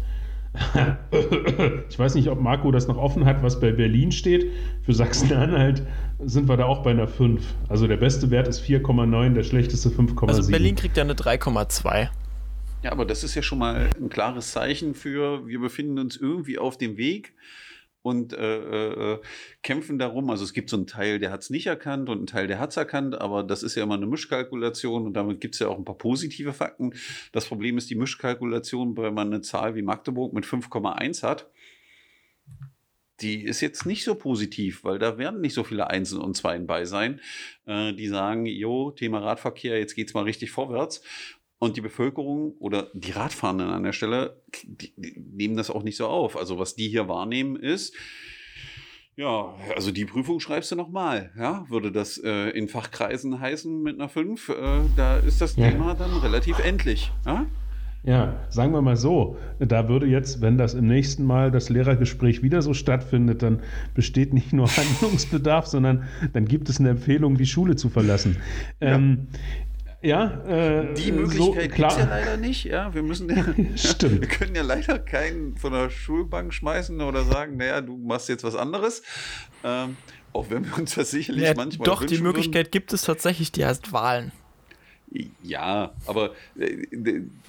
ich 1.89 1.97
weiß 1.97 2.13
nicht, 2.15 2.30
ob 2.30 2.39
Marco 2.39 2.71
das 2.71 2.88
noch 2.88 2.97
offen 2.97 3.26
hat, 3.26 3.41
was 3.41 3.60
bei 3.60 3.71
Berlin 3.71 4.12
steht. 4.12 4.52
Für 4.84 4.93
Sachsen-Anhalt 4.93 5.82
sind 6.23 6.47
wir 6.47 6.58
da 6.58 6.65
auch 6.65 6.84
bei 6.84 6.91
einer 6.91 7.08
5. 7.08 7.43
Also 7.69 7.88
der 7.88 7.97
beste 7.97 8.30
Wert 8.30 8.47
ist 8.47 8.62
4,9, 8.62 9.34
der 9.34 9.43
schlechteste 9.43 9.89
5,7. 9.89 10.28
Also 10.28 10.52
Berlin 10.52 10.76
kriegt 10.76 10.95
ja 10.95 11.04
eine 11.04 11.15
3,2. 11.15 12.10
Ja, 12.84 12.91
aber 12.91 13.06
das 13.06 13.23
ist 13.23 13.34
ja 13.34 13.41
schon 13.41 13.60
mal 13.60 13.89
ein 13.99 14.10
klares 14.10 14.52
Zeichen 14.52 14.93
für, 14.93 15.47
wir 15.47 15.60
befinden 15.60 15.97
uns 15.97 16.17
irgendwie 16.17 16.60
auf 16.60 16.78
dem 16.78 16.97
Weg 16.97 17.34
und 18.04 18.34
äh, 18.34 19.13
äh, 19.13 19.20
kämpfen 19.63 19.98
darum. 19.98 20.30
Also 20.30 20.44
es 20.44 20.54
gibt 20.54 20.70
so 20.70 20.78
einen 20.78 20.86
Teil, 20.86 21.18
der 21.18 21.32
hat 21.32 21.42
es 21.42 21.50
nicht 21.50 21.66
erkannt 21.66 22.10
und 22.10 22.18
einen 22.18 22.28
Teil, 22.28 22.48
der 22.48 22.60
hat 22.60 22.70
es 22.70 22.78
erkannt, 22.78 23.20
aber 23.20 23.44
das 23.44 23.63
ist 23.63 23.76
ja 23.76 23.84
immer 23.84 23.96
eine 23.96 24.06
Mischkalkulation 24.06 25.08
und 25.08 25.13
damit 25.13 25.42
gibt 25.42 25.56
es 25.56 25.60
ja 25.60 25.70
auch 25.70 25.78
ein 25.78 25.86
paar 25.86 25.98
positive 25.98 26.54
Fakten. 26.54 26.94
Das 27.32 27.48
Problem 27.48 27.78
ist 27.78 27.89
die 27.89 27.96
Mischkalkulation, 27.96 28.96
wenn 28.98 29.13
man 29.13 29.28
eine 29.28 29.42
Zahl 29.42 29.74
wie 29.76 29.82
Magdeburg 29.82 30.34
mit 30.34 30.46
5,1 30.46 31.24
hat. 31.24 31.50
Die 33.22 33.44
ist 33.44 33.62
jetzt 33.62 33.86
nicht 33.86 34.04
so 34.04 34.16
positiv, 34.16 34.84
weil 34.84 35.00
da 35.00 35.18
werden 35.18 35.39
nicht 35.39 35.54
so 35.54 35.63
viele 35.63 35.89
Einsen 35.89 36.20
und 36.20 36.36
Zweien 36.36 36.68
bei 36.68 36.84
sein, 36.84 37.22
äh, 37.66 37.94
die 37.94 38.08
sagen, 38.08 38.46
jo, 38.46 38.92
Thema 38.92 39.20
Radverkehr, 39.20 39.80
jetzt 39.80 39.96
geht 39.96 40.10
es 40.10 40.13
mal 40.13 40.24
richtig 40.24 40.52
vorwärts. 40.52 41.02
Und 41.63 41.78
die 41.78 41.82
Bevölkerung 41.82 42.56
oder 42.60 42.89
die 42.93 43.12
Radfahrenden 43.12 43.69
an 43.69 43.84
der 43.84 43.93
Stelle, 43.93 44.41
die, 44.65 44.93
die 44.97 45.17
nehmen 45.17 45.56
das 45.56 45.69
auch 45.69 45.82
nicht 45.82 45.95
so 45.95 46.08
auf. 46.08 46.36
Also 46.36 46.60
was 46.60 46.76
die 46.76 46.89
hier 46.89 47.08
wahrnehmen 47.08 47.56
ist, 47.56 47.95
ja, 49.15 49.54
also 49.73 49.91
die 49.91 50.04
Prüfung 50.04 50.41
schreibst 50.41 50.73
du 50.73 50.76
nochmal, 50.76 51.32
ja, 51.38 51.63
würde 51.69 51.93
das 51.93 52.17
äh, 52.17 52.49
in 52.49 52.67
Fachkreisen 52.67 53.39
heißen 53.39 53.82
mit 53.82 53.97
einer 53.97 54.10
5, 54.10 54.49
äh, 54.49 54.54
da 54.97 55.19
ist 55.19 55.39
das 55.39 55.56
ja. 55.56 55.69
Thema 55.69 55.93
dann 55.93 56.12
relativ 56.17 56.60
endlich, 56.60 57.13
ja? 57.26 57.45
Ja, 58.04 58.45
sagen 58.49 58.73
wir 58.73 58.82
mal 58.82 58.97
so, 58.97 59.38
da 59.60 59.88
würde 59.88 60.08
jetzt, 60.08 60.41
wenn 60.41 60.58
das 60.58 60.73
im 60.73 60.88
nächsten 60.88 61.23
Mal 61.23 61.49
das 61.49 61.69
Lehrergespräch 61.69 62.43
wieder 62.43 62.62
so 62.62 62.73
stattfindet, 62.73 63.41
dann 63.41 63.62
besteht 63.93 64.34
nicht 64.34 64.52
nur 64.52 64.67
Handlungsbedarf, 64.76 65.67
sondern 65.67 66.04
dann 66.34 66.45
gibt 66.45 66.67
es 66.67 66.82
eine 66.82 66.89
Empfehlung, 66.89 67.38
die 67.38 67.45
Schule 67.45 67.78
zu 67.78 67.88
verlassen. 67.88 68.36
Ähm, 68.82 69.28
ja, 69.32 69.39
äh, 70.04 70.94
die 70.96 71.12
Möglichkeit 71.12 71.72
so, 71.72 71.76
gibt 71.78 71.92
es 71.92 71.98
ja 71.98 72.06
leider 72.06 72.38
nicht. 72.38 72.66
Ja, 72.66 72.94
wir 72.94 73.04
müssen 73.04 73.30
ja, 73.30 73.44
Stimmt. 73.78 74.22
wir 74.22 74.28
können 74.28 74.56
ja 74.56 74.62
leider 74.62 75.00
keinen 75.00 75.56
von 75.58 75.72
der 75.72 75.89
Schulbank 75.89 76.54
schmeißen 76.54 77.00
oder 77.02 77.24
sagen, 77.24 77.58
naja, 77.58 77.82
du 77.82 77.98
machst 77.98 78.30
jetzt 78.30 78.44
was 78.44 78.56
anderes. 78.56 79.02
Ähm, 79.63 79.96
auch 80.34 80.50
wenn 80.50 80.66
wir 80.66 80.78
uns 80.78 80.96
das 80.96 81.12
sicherlich 81.12 81.44
ja, 81.44 81.54
manchmal 81.56 81.86
Doch, 81.86 82.04
die 82.04 82.18
Möglichkeit 82.18 82.66
würden. 82.66 82.72
gibt 82.72 82.92
es 82.92 83.04
tatsächlich, 83.04 83.52
die 83.52 83.66
heißt 83.66 83.94
Wahlen. 83.94 84.32
Ja, 85.44 85.92
aber 86.08 86.32
äh, 86.58 86.88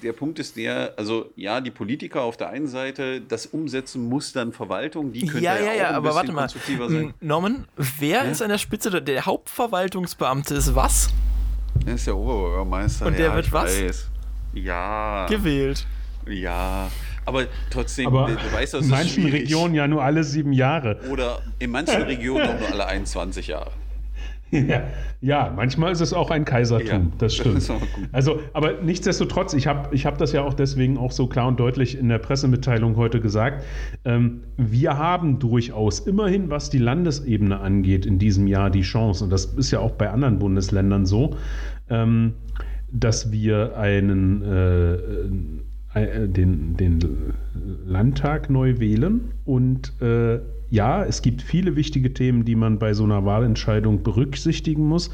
der 0.03 0.13
Punkt 0.13 0.37
ist 0.37 0.55
der, 0.55 0.93
also 0.97 1.31
ja, 1.35 1.61
die 1.61 1.71
Politiker 1.71 2.21
auf 2.21 2.37
der 2.37 2.49
einen 2.49 2.67
Seite, 2.67 3.21
das 3.21 3.47
Umsetzen 3.47 4.07
muss 4.07 4.33
dann 4.33 4.53
Verwaltung, 4.53 5.11
die 5.11 5.25
können 5.25 5.43
ja, 5.43 5.57
ja, 5.57 5.73
ja, 5.73 5.89
aber 5.89 6.13
warte 6.13 6.31
mal. 6.31 6.47
Norman, 7.21 7.65
wer 7.75 8.23
ja? 8.23 8.31
ist 8.31 8.43
an 8.43 8.49
der 8.49 8.59
Spitze? 8.59 9.01
Der 9.01 9.25
Hauptverwaltungsbeamte 9.25 10.53
ist 10.53 10.75
was? 10.75 11.09
Er 11.85 11.93
ist 11.95 12.07
der 12.07 12.17
Oberbürgermeister. 12.17 13.05
Und 13.05 13.17
der 13.17 13.27
ja, 13.27 13.35
wird 13.35 13.51
was? 13.51 13.81
Weiß. 13.81 14.09
Ja. 14.53 15.27
Gewählt. 15.29 15.85
Ja. 16.27 16.89
Aber 17.25 17.45
trotzdem, 17.69 18.07
Aber 18.07 18.27
du 18.27 18.53
weißt, 18.53 18.75
in 18.75 18.87
manchen 18.87 19.25
Regionen 19.25 19.73
ja 19.73 19.87
nur 19.87 20.03
alle 20.03 20.23
sieben 20.23 20.53
Jahre. 20.53 20.99
Oder 21.09 21.41
in 21.59 21.71
manchen 21.71 22.01
Regionen 22.03 22.47
auch 22.47 22.59
nur 22.59 22.71
alle 22.71 22.85
21 22.87 23.47
Jahre. 23.47 23.71
Ja, 24.51 24.83
ja, 25.21 25.51
manchmal 25.53 25.91
ist 25.91 26.01
es 26.01 26.13
auch 26.13 26.29
ein 26.29 26.45
Kaisertum, 26.45 26.87
ja, 26.87 27.11
das 27.17 27.35
stimmt. 27.35 27.55
Das 27.67 27.71
also, 28.11 28.39
aber 28.53 28.73
nichtsdestotrotz, 28.81 29.53
ich 29.53 29.67
habe 29.67 29.93
ich 29.93 30.05
hab 30.05 30.17
das 30.17 30.31
ja 30.33 30.43
auch 30.43 30.53
deswegen 30.53 30.97
auch 30.97 31.11
so 31.11 31.27
klar 31.27 31.47
und 31.47 31.59
deutlich 31.59 31.97
in 31.97 32.09
der 32.09 32.19
Pressemitteilung 32.19 32.95
heute 32.95 33.19
gesagt. 33.19 33.63
Ähm, 34.05 34.43
wir 34.55 34.97
haben 34.97 35.39
durchaus 35.39 35.99
immerhin, 35.99 36.49
was 36.49 36.69
die 36.69 36.77
Landesebene 36.77 37.59
angeht, 37.59 38.05
in 38.05 38.19
diesem 38.19 38.47
Jahr 38.47 38.69
die 38.69 38.83
Chance, 38.83 39.23
und 39.23 39.29
das 39.31 39.45
ist 39.45 39.71
ja 39.71 39.79
auch 39.79 39.91
bei 39.91 40.09
anderen 40.09 40.39
Bundesländern 40.39 41.05
so, 41.05 41.35
ähm, 41.89 42.33
dass 42.91 43.31
wir 43.31 43.77
einen 43.77 44.41
äh, 44.41 44.93
äh, 45.95 46.27
den, 46.27 46.75
den 46.77 46.99
Landtag 47.85 48.49
neu 48.49 48.79
wählen 48.79 49.31
und 49.45 49.93
äh, 50.01 50.39
ja, 50.69 51.03
es 51.05 51.21
gibt 51.21 51.41
viele 51.41 51.75
wichtige 51.75 52.13
Themen, 52.13 52.43
die 52.43 52.55
man 52.55 52.79
bei 52.79 52.93
so 52.93 53.03
einer 53.03 53.23
Wahlentscheidung 53.23 54.03
berücksichtigen 54.03 54.87
muss, 54.87 55.09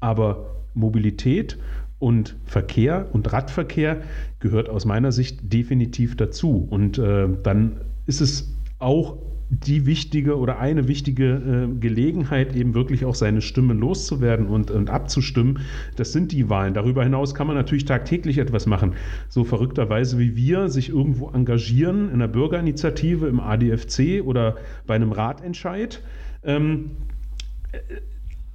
aber 0.00 0.54
Mobilität 0.74 1.58
und 1.98 2.36
Verkehr 2.44 3.08
und 3.12 3.32
Radverkehr 3.32 4.02
gehört 4.40 4.68
aus 4.68 4.84
meiner 4.84 5.12
Sicht 5.12 5.52
definitiv 5.52 6.16
dazu. 6.16 6.66
Und 6.68 6.98
äh, 6.98 7.28
dann 7.42 7.80
ist 8.06 8.20
es 8.20 8.54
auch 8.78 9.18
die 9.52 9.84
wichtige 9.84 10.38
oder 10.38 10.58
eine 10.58 10.88
wichtige 10.88 11.68
äh, 11.70 11.78
Gelegenheit, 11.78 12.56
eben 12.56 12.74
wirklich 12.74 13.04
auch 13.04 13.14
seine 13.14 13.42
Stimme 13.42 13.74
loszuwerden 13.74 14.46
und, 14.46 14.70
und 14.70 14.88
abzustimmen. 14.88 15.60
Das 15.96 16.12
sind 16.12 16.32
die 16.32 16.48
Wahlen. 16.48 16.72
Darüber 16.72 17.04
hinaus 17.04 17.34
kann 17.34 17.46
man 17.46 17.56
natürlich 17.56 17.84
tagtäglich 17.84 18.38
etwas 18.38 18.64
machen. 18.64 18.94
So 19.28 19.44
verrückterweise 19.44 20.18
wie 20.18 20.36
wir 20.36 20.70
sich 20.70 20.88
irgendwo 20.88 21.30
engagieren 21.30 22.08
in 22.08 22.14
einer 22.14 22.28
Bürgerinitiative, 22.28 23.26
im 23.26 23.40
ADFC 23.40 24.22
oder 24.24 24.56
bei 24.86 24.94
einem 24.94 25.12
Ratentscheid. 25.12 26.00
Ähm, 26.44 26.92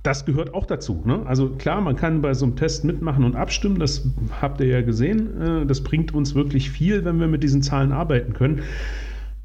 das 0.01 0.25
gehört 0.25 0.55
auch 0.55 0.65
dazu. 0.65 1.03
Ne? 1.05 1.21
Also 1.25 1.49
klar, 1.49 1.79
man 1.81 1.95
kann 1.95 2.21
bei 2.21 2.33
so 2.33 2.45
einem 2.45 2.55
Test 2.55 2.85
mitmachen 2.85 3.23
und 3.23 3.35
abstimmen, 3.35 3.77
das 3.77 4.07
habt 4.41 4.61
ihr 4.61 4.67
ja 4.67 4.81
gesehen. 4.81 5.41
Äh, 5.41 5.65
das 5.67 5.83
bringt 5.83 6.13
uns 6.13 6.33
wirklich 6.33 6.71
viel, 6.71 7.05
wenn 7.05 7.19
wir 7.19 7.27
mit 7.27 7.43
diesen 7.43 7.61
Zahlen 7.61 7.91
arbeiten 7.91 8.33
können. 8.33 8.63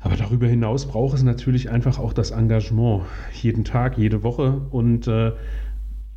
Aber 0.02 0.16
darüber 0.16 0.46
hinaus 0.46 0.86
braucht 0.86 1.16
es 1.16 1.22
natürlich 1.22 1.70
einfach 1.70 1.98
auch 1.98 2.12
das 2.12 2.32
Engagement. 2.32 3.02
Jeden 3.40 3.64
Tag, 3.64 3.98
jede 3.98 4.22
Woche. 4.22 4.62
Und 4.70 5.06
äh, 5.06 5.32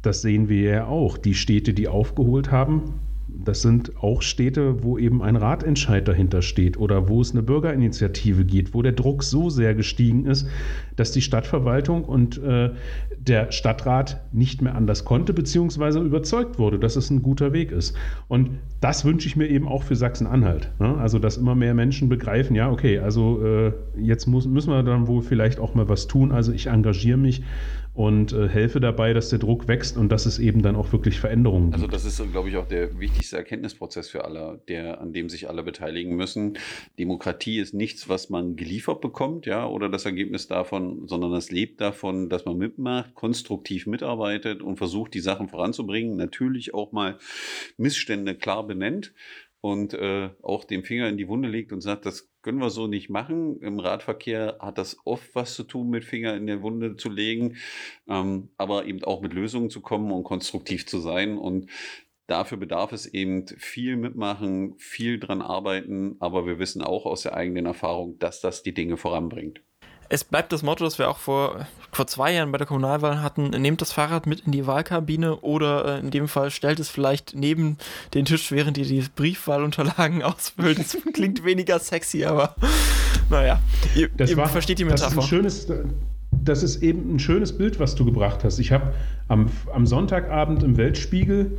das 0.01 0.21
sehen 0.21 0.49
wir 0.49 0.61
ja 0.61 0.87
auch. 0.87 1.17
Die 1.17 1.35
Städte, 1.35 1.73
die 1.73 1.87
aufgeholt 1.87 2.51
haben, 2.51 2.99
das 3.27 3.61
sind 3.61 3.97
auch 4.01 4.21
Städte, 4.21 4.83
wo 4.83 4.97
eben 4.97 5.21
ein 5.21 5.35
Ratentscheid 5.35 6.07
dahinter 6.07 6.41
steht 6.41 6.77
oder 6.77 7.09
wo 7.09 7.21
es 7.21 7.31
eine 7.31 7.43
Bürgerinitiative 7.43 8.45
geht, 8.45 8.73
wo 8.73 8.81
der 8.81 8.91
Druck 8.91 9.23
so 9.23 9.49
sehr 9.49 9.73
gestiegen 9.75 10.25
ist, 10.25 10.47
dass 10.95 11.11
die 11.11 11.21
Stadtverwaltung 11.21 12.03
und 12.03 12.37
äh, 12.37 12.71
der 13.17 13.51
Stadtrat 13.51 14.21
nicht 14.31 14.61
mehr 14.61 14.75
anders 14.75 15.05
konnte, 15.05 15.33
beziehungsweise 15.33 15.99
überzeugt 15.99 16.59
wurde, 16.59 16.79
dass 16.79 16.95
es 16.95 17.09
ein 17.09 17.23
guter 17.23 17.53
Weg 17.53 17.71
ist. 17.71 17.95
Und 18.27 18.59
das 18.79 19.05
wünsche 19.05 19.27
ich 19.27 19.35
mir 19.35 19.47
eben 19.47 19.67
auch 19.67 19.83
für 19.83 19.95
Sachsen-Anhalt. 19.95 20.71
Ne? 20.79 20.95
Also, 20.97 21.19
dass 21.19 21.37
immer 21.37 21.55
mehr 21.55 21.73
Menschen 21.73 22.09
begreifen, 22.09 22.55
ja, 22.55 22.71
okay, 22.71 22.99
also 22.99 23.43
äh, 23.43 23.73
jetzt 23.97 24.27
muss, 24.27 24.47
müssen 24.47 24.69
wir 24.69 24.83
dann 24.83 25.07
wohl 25.07 25.21
vielleicht 25.21 25.59
auch 25.59 25.73
mal 25.73 25.89
was 25.89 26.07
tun. 26.07 26.31
Also 26.31 26.51
ich 26.51 26.67
engagiere 26.67 27.17
mich 27.17 27.43
und 27.95 28.33
äh, 28.33 28.49
helfe 28.49 28.81
dabei, 28.81 29.13
dass 29.13 29.29
der 29.29 29.39
Druck 29.39 29.69
wächst 29.69 29.97
und 29.97 30.09
dass 30.09 30.25
es 30.25 30.37
eben 30.37 30.61
dann 30.61 30.75
auch 30.75 30.91
wirklich 30.91 31.19
Veränderungen 31.19 31.73
also 31.73 31.85
gibt. 31.85 31.93
Also 31.93 32.07
das 32.07 32.19
ist, 32.19 32.31
glaube 32.31 32.49
ich, 32.49 32.57
auch 32.57 32.67
der 32.67 32.99
wichtigste 32.99 33.37
Erkenntnisprozess 33.37 34.09
für 34.09 34.25
alle, 34.25 34.61
der, 34.67 34.99
an 34.99 35.13
dem 35.13 35.29
sich 35.29 35.47
alle 35.47 35.63
beteiligen 35.63 36.15
müssen. 36.15 36.57
Demokratie 36.99 37.59
ist 37.59 37.73
nichts, 37.73 38.09
was 38.09 38.29
man 38.29 38.57
geliefert 38.57 38.99
bekommt, 38.99 39.45
ja, 39.45 39.65
oder 39.65 39.87
das 39.87 40.05
Ergebnis 40.05 40.47
davon, 40.47 41.07
sondern 41.07 41.33
es 41.33 41.51
lebt 41.51 41.79
davon, 41.79 42.27
dass 42.27 42.43
man 42.43 42.57
mitmacht, 42.57 43.15
konstruktiv 43.15 43.87
mitarbeitet 43.87 44.61
und 44.61 44.75
versucht, 44.75 45.13
die 45.13 45.21
Sachen 45.21 45.47
voranzubringen, 45.47 46.17
natürlich 46.17 46.73
auch 46.73 46.91
mal 46.91 47.17
Missstände 47.77 48.35
klar 48.35 48.67
benennt 48.67 49.13
und 49.61 49.93
äh, 49.93 50.29
auch 50.43 50.65
den 50.65 50.83
Finger 50.83 51.07
in 51.07 51.17
die 51.17 51.29
Wunde 51.29 51.47
legt 51.47 51.71
und 51.71 51.81
sagt, 51.81 52.05
das 52.05 52.29
können 52.45 52.59
wir 52.59 52.69
so 52.69 52.85
nicht 52.85 53.09
machen. 53.09 53.59
Im 53.61 53.79
Radverkehr 53.79 54.57
hat 54.59 54.77
das 54.77 54.97
oft 55.03 55.33
was 55.33 55.55
zu 55.55 55.63
tun, 55.63 55.89
mit 55.89 56.05
Finger 56.05 56.35
in 56.35 56.45
der 56.45 56.61
Wunde 56.61 56.95
zu 56.95 57.09
legen, 57.09 57.57
ähm, 58.07 58.49
aber 58.55 58.85
eben 58.85 59.03
auch 59.03 59.21
mit 59.21 59.33
Lösungen 59.33 59.71
zu 59.71 59.81
kommen 59.81 60.11
und 60.11 60.23
konstruktiv 60.23 60.85
zu 60.85 60.99
sein. 60.99 61.39
Und 61.39 61.71
dafür 62.27 62.59
bedarf 62.59 62.91
es 62.91 63.07
eben 63.07 63.47
viel 63.47 63.95
mitmachen, 63.95 64.75
viel 64.77 65.19
dran 65.19 65.41
arbeiten, 65.41 66.17
aber 66.19 66.45
wir 66.45 66.59
wissen 66.59 66.83
auch 66.83 67.07
aus 67.07 67.23
der 67.23 67.33
eigenen 67.33 67.65
Erfahrung, 67.65 68.19
dass 68.19 68.41
das 68.41 68.61
die 68.61 68.75
Dinge 68.75 68.97
voranbringt. 68.97 69.63
Es 70.09 70.23
bleibt 70.23 70.51
das 70.51 70.63
Motto, 70.63 70.83
das 70.83 70.99
wir 70.99 71.09
auch 71.09 71.17
vor, 71.17 71.65
vor 71.91 72.07
zwei 72.07 72.33
Jahren 72.33 72.51
bei 72.51 72.57
der 72.57 72.67
Kommunalwahl 72.67 73.21
hatten. 73.21 73.49
Nehmt 73.49 73.81
das 73.81 73.91
Fahrrad 73.91 74.27
mit 74.27 74.41
in 74.41 74.51
die 74.51 74.67
Wahlkabine 74.67 75.37
oder 75.37 75.95
äh, 75.95 75.99
in 75.99 76.11
dem 76.11 76.27
Fall 76.27 76.51
stellt 76.51 76.79
es 76.79 76.89
vielleicht 76.89 77.35
neben 77.35 77.77
den 78.13 78.25
Tisch, 78.25 78.51
während 78.51 78.77
ihr 78.77 78.85
die 78.85 79.03
Briefwahlunterlagen 79.15 80.21
ausfüllt. 80.23 80.79
Das 80.79 80.97
klingt 81.13 81.43
weniger 81.43 81.79
sexy, 81.79 82.25
aber 82.25 82.55
naja, 83.29 83.59
ihr, 83.95 84.09
ihr 84.17 84.37
war, 84.37 84.49
versteht 84.49 84.79
die 84.79 84.85
Metapher. 84.85 85.03
Das 85.03 85.13
ist, 85.13 85.19
ein 85.19 85.27
schönes, 85.27 85.67
das 86.31 86.63
ist 86.63 86.83
eben 86.83 87.15
ein 87.15 87.19
schönes 87.19 87.57
Bild, 87.57 87.79
was 87.79 87.95
du 87.95 88.05
gebracht 88.05 88.43
hast. 88.43 88.59
Ich 88.59 88.71
habe 88.71 88.93
am, 89.27 89.49
am 89.73 89.87
Sonntagabend 89.87 90.63
im 90.63 90.77
Weltspiegel 90.77 91.57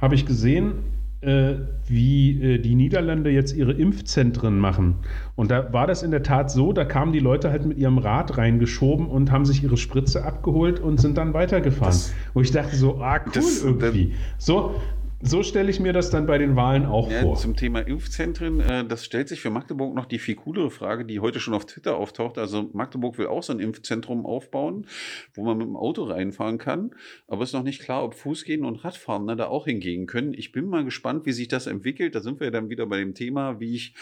habe 0.00 0.14
ich 0.14 0.26
gesehen, 0.26 0.74
äh, 1.22 1.54
wie 1.86 2.42
äh, 2.42 2.58
die 2.58 2.74
Niederländer 2.74 3.30
jetzt 3.30 3.54
ihre 3.54 3.72
Impfzentren 3.72 4.58
machen. 4.58 4.96
Und 5.34 5.50
da 5.50 5.72
war 5.72 5.86
das 5.86 6.02
in 6.02 6.10
der 6.10 6.22
Tat 6.22 6.50
so, 6.50 6.72
da 6.72 6.84
kamen 6.84 7.12
die 7.12 7.18
Leute 7.18 7.50
halt 7.50 7.64
mit 7.64 7.78
ihrem 7.78 7.98
Rad 7.98 8.36
reingeschoben 8.36 9.06
und 9.06 9.32
haben 9.32 9.46
sich 9.46 9.62
ihre 9.62 9.78
Spritze 9.78 10.24
abgeholt 10.24 10.78
und 10.78 11.00
sind 11.00 11.16
dann 11.16 11.32
weitergefahren. 11.32 11.92
Das, 11.92 12.12
Wo 12.34 12.42
ich 12.42 12.50
dachte 12.50 12.76
so, 12.76 13.00
ah 13.00 13.20
cool 13.24 13.32
das, 13.32 13.62
irgendwie. 13.62 14.14
So, 14.36 14.74
so 15.22 15.42
stelle 15.44 15.70
ich 15.70 15.78
mir 15.78 15.92
das 15.92 16.10
dann 16.10 16.26
bei 16.26 16.36
den 16.36 16.56
Wahlen 16.56 16.84
auch 16.84 17.10
ja, 17.10 17.20
vor. 17.20 17.36
Zum 17.36 17.56
Thema 17.56 17.80
Impfzentren, 17.80 18.60
äh, 18.60 18.84
das 18.84 19.04
stellt 19.04 19.28
sich 19.28 19.40
für 19.40 19.50
Magdeburg 19.50 19.94
noch 19.94 20.06
die 20.06 20.18
viel 20.18 20.34
coolere 20.34 20.70
Frage, 20.70 21.04
die 21.04 21.20
heute 21.20 21.38
schon 21.38 21.54
auf 21.54 21.64
Twitter 21.64 21.96
auftaucht. 21.96 22.38
Also 22.38 22.70
Magdeburg 22.72 23.18
will 23.18 23.28
auch 23.28 23.42
so 23.42 23.52
ein 23.52 23.60
Impfzentrum 23.60 24.26
aufbauen, 24.26 24.86
wo 25.34 25.44
man 25.44 25.58
mit 25.58 25.66
dem 25.66 25.76
Auto 25.76 26.02
reinfahren 26.04 26.58
kann. 26.58 26.90
Aber 27.28 27.42
es 27.42 27.50
ist 27.50 27.54
noch 27.54 27.62
nicht 27.62 27.80
klar, 27.80 28.04
ob 28.04 28.14
Fußgehen 28.14 28.64
und 28.64 28.84
Radfahren 28.84 29.26
da 29.36 29.46
auch 29.46 29.66
hingehen 29.66 30.06
können. 30.06 30.34
Ich 30.34 30.50
bin 30.50 30.66
mal 30.66 30.84
gespannt, 30.84 31.24
wie 31.24 31.32
sich 31.32 31.48
das 31.48 31.68
entwickelt. 31.68 32.14
Da 32.14 32.20
sind 32.20 32.40
wir 32.40 32.50
dann 32.50 32.68
wieder 32.68 32.86
bei 32.86 32.98
dem 32.98 33.14
Thema, 33.14 33.60
wie 33.60 33.76
ich 33.76 33.94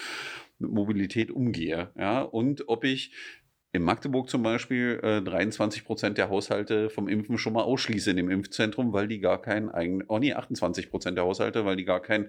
mit 0.59 0.72
Mobilität 0.72 1.30
umgehe. 1.30 1.90
Ja, 1.98 2.22
und 2.22 2.68
ob 2.68 2.85
ich 2.85 3.12
in 3.72 3.83
Magdeburg 3.83 4.28
zum 4.28 4.42
Beispiel 4.42 4.98
äh, 5.02 5.22
23 5.22 5.85
Prozent 5.85 6.18
der 6.18 6.28
Haushalte 6.28 6.90
vom 6.90 7.09
Impfen 7.09 7.38
schon 7.38 7.52
mal 7.52 7.62
ausschließe 7.62 8.11
in 8.11 8.16
dem 8.16 8.30
Impfzentrum, 8.30 8.92
weil 8.92 9.06
die 9.06 9.20
gar 9.20 9.40
kein 9.40 9.70
eigenes, 9.70 10.06
oh 10.09 10.18
nee, 10.18 10.35
28 10.35 10.90
Prozent 10.90 11.16
der 11.16 11.24
Haushalte, 11.24 11.64
weil 11.64 11.76
die 11.76 11.85
gar 11.85 12.00
kein 12.00 12.28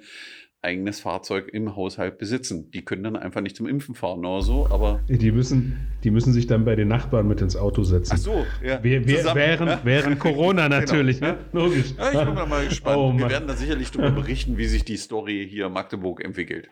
eigenes 0.63 0.99
Fahrzeug 0.99 1.49
im 1.51 1.75
Haushalt 1.75 2.19
besitzen. 2.19 2.69
Die 2.69 2.85
können 2.85 3.03
dann 3.03 3.15
einfach 3.15 3.41
nicht 3.41 3.55
zum 3.55 3.67
Impfen 3.67 3.95
fahren 3.95 4.19
oder 4.19 4.43
so, 4.43 4.67
aber. 4.69 5.01
Die 5.07 5.31
müssen, 5.31 5.87
die 6.03 6.11
müssen 6.11 6.33
sich 6.33 6.45
dann 6.45 6.65
bei 6.65 6.75
den 6.75 6.87
Nachbarn 6.87 7.27
mit 7.27 7.41
ins 7.41 7.55
Auto 7.55 7.83
setzen. 7.83 8.13
Ach 8.13 8.19
so, 8.19 8.45
ja. 8.63 8.83
Wir, 8.83 9.07
wir, 9.07 9.33
während, 9.33 9.71
ja? 9.71 9.81
während 9.83 10.19
Corona 10.19 10.63
genau, 10.67 10.79
natürlich, 10.79 11.19
genau, 11.19 11.33
ne? 11.33 11.39
Logisch. 11.51 11.95
Ja, 11.97 12.11
ich 12.11 12.25
bin 12.25 12.35
mal 12.35 12.65
gespannt. 12.69 12.97
Oh, 12.97 13.17
wir 13.17 13.29
werden 13.29 13.47
da 13.47 13.55
sicherlich 13.55 13.89
darüber 13.89 14.11
berichten, 14.11 14.57
wie 14.57 14.67
sich 14.67 14.85
die 14.85 14.97
Story 14.97 15.47
hier 15.49 15.65
in 15.65 15.73
Magdeburg 15.73 16.23
entwickelt. 16.23 16.69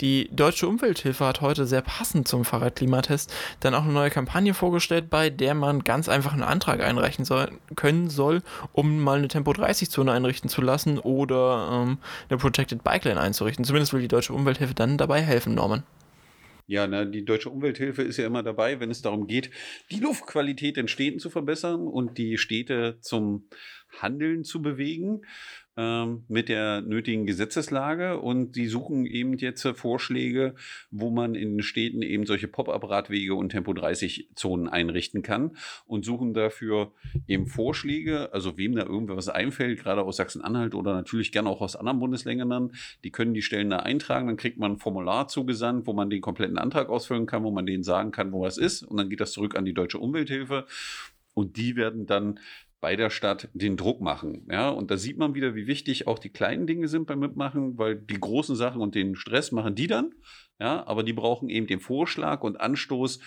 Die 0.00 0.28
Deutsche 0.32 0.66
Umwelthilfe 0.66 1.24
hat 1.24 1.40
heute 1.40 1.66
sehr 1.66 1.80
passend 1.80 2.26
zum 2.26 2.44
Fahrradklimatest 2.44 3.32
dann 3.60 3.74
auch 3.74 3.84
eine 3.84 3.92
neue 3.92 4.10
Kampagne 4.10 4.52
vorgestellt, 4.52 5.08
bei 5.08 5.30
der 5.30 5.54
man 5.54 5.84
ganz 5.84 6.08
einfach 6.08 6.32
einen 6.32 6.42
Antrag 6.42 6.82
einreichen 6.82 7.24
soll, 7.24 7.52
können 7.76 8.10
soll, 8.10 8.42
um 8.72 9.00
mal 9.00 9.18
eine 9.18 9.28
Tempo-30-Zone 9.28 10.10
einrichten 10.10 10.50
zu 10.50 10.62
lassen 10.62 10.98
oder 10.98 11.70
ähm, 11.72 11.98
eine 12.28 12.38
Protected 12.38 12.82
Bike 12.82 13.04
Lane 13.04 13.20
einzurichten. 13.20 13.64
Zumindest 13.64 13.92
will 13.92 14.00
die 14.00 14.08
Deutsche 14.08 14.32
Umwelthilfe 14.32 14.74
dann 14.74 14.98
dabei 14.98 15.20
helfen, 15.20 15.54
Norman. 15.54 15.84
Ja, 16.66 16.86
na, 16.86 17.04
die 17.04 17.24
Deutsche 17.24 17.50
Umwelthilfe 17.50 18.02
ist 18.02 18.16
ja 18.16 18.26
immer 18.26 18.42
dabei, 18.42 18.80
wenn 18.80 18.90
es 18.90 19.02
darum 19.02 19.26
geht, 19.28 19.50
die 19.92 20.00
Luftqualität 20.00 20.76
in 20.76 20.88
Städten 20.88 21.20
zu 21.20 21.30
verbessern 21.30 21.86
und 21.86 22.18
die 22.18 22.38
Städte 22.38 22.96
zum 23.00 23.48
Handeln 24.00 24.44
zu 24.44 24.60
bewegen 24.62 25.20
mit 25.76 26.48
der 26.48 26.82
nötigen 26.82 27.26
Gesetzeslage 27.26 28.20
und 28.20 28.54
sie 28.54 28.66
suchen 28.66 29.06
eben 29.06 29.36
jetzt 29.38 29.66
Vorschläge, 29.74 30.54
wo 30.92 31.10
man 31.10 31.34
in 31.34 31.56
den 31.56 31.62
Städten 31.62 32.00
eben 32.02 32.26
solche 32.26 32.46
Pop-up-Radwege 32.46 33.34
und 33.34 33.48
Tempo-30-Zonen 33.48 34.68
einrichten 34.68 35.22
kann 35.22 35.56
und 35.86 36.04
suchen 36.04 36.32
dafür 36.32 36.92
eben 37.26 37.48
Vorschläge, 37.48 38.32
also 38.32 38.56
wem 38.56 38.76
da 38.76 38.84
irgendwas 38.84 39.28
einfällt, 39.28 39.80
gerade 39.80 40.02
aus 40.02 40.16
Sachsen-Anhalt 40.18 40.76
oder 40.76 40.94
natürlich 40.94 41.32
gerne 41.32 41.48
auch 41.48 41.60
aus 41.60 41.74
anderen 41.74 41.98
Bundesländern, 41.98 42.70
die 43.02 43.10
können 43.10 43.34
die 43.34 43.42
Stellen 43.42 43.70
da 43.70 43.78
eintragen, 43.78 44.28
dann 44.28 44.36
kriegt 44.36 44.58
man 44.58 44.72
ein 44.72 44.78
Formular 44.78 45.26
zugesandt, 45.26 45.88
wo 45.88 45.92
man 45.92 46.08
den 46.08 46.20
kompletten 46.20 46.58
Antrag 46.58 46.88
ausfüllen 46.88 47.26
kann, 47.26 47.42
wo 47.42 47.50
man 47.50 47.66
denen 47.66 47.82
sagen 47.82 48.12
kann, 48.12 48.32
wo 48.32 48.42
was 48.42 48.58
ist. 48.58 48.82
Und 48.82 48.96
dann 48.96 49.10
geht 49.10 49.20
das 49.20 49.32
zurück 49.32 49.56
an 49.56 49.64
die 49.64 49.74
Deutsche 49.74 49.98
Umwelthilfe. 49.98 50.66
Und 51.34 51.56
die 51.56 51.74
werden 51.74 52.06
dann 52.06 52.38
bei 52.84 52.96
der 52.96 53.08
Stadt 53.08 53.48
den 53.54 53.78
Druck 53.78 54.02
machen. 54.02 54.46
Ja, 54.50 54.68
und 54.68 54.90
da 54.90 54.98
sieht 54.98 55.16
man 55.16 55.34
wieder, 55.34 55.54
wie 55.54 55.66
wichtig 55.66 56.06
auch 56.06 56.18
die 56.18 56.28
kleinen 56.28 56.66
Dinge 56.66 56.86
sind 56.86 57.06
beim 57.06 57.18
Mitmachen, 57.18 57.78
weil 57.78 57.96
die 57.96 58.20
großen 58.20 58.56
Sachen 58.56 58.82
und 58.82 58.94
den 58.94 59.16
Stress 59.16 59.52
machen 59.52 59.74
die 59.74 59.86
dann. 59.86 60.12
Ja, 60.60 60.86
aber 60.86 61.02
die 61.02 61.14
brauchen 61.14 61.48
eben 61.48 61.66
den 61.66 61.80
Vorschlag 61.80 62.42
und 62.42 62.60
Anstoß, 62.60 63.20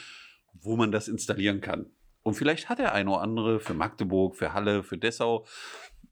wo 0.61 0.75
man 0.75 0.91
das 0.91 1.07
installieren 1.07 1.59
kann. 1.59 1.87
Und 2.21 2.35
vielleicht 2.35 2.69
hat 2.69 2.77
der 2.77 2.93
eine 2.93 3.09
oder 3.09 3.21
andere 3.21 3.59
für 3.59 3.73
Magdeburg, 3.73 4.35
für 4.35 4.53
Halle, 4.53 4.83
für 4.83 4.99
Dessau 4.99 5.47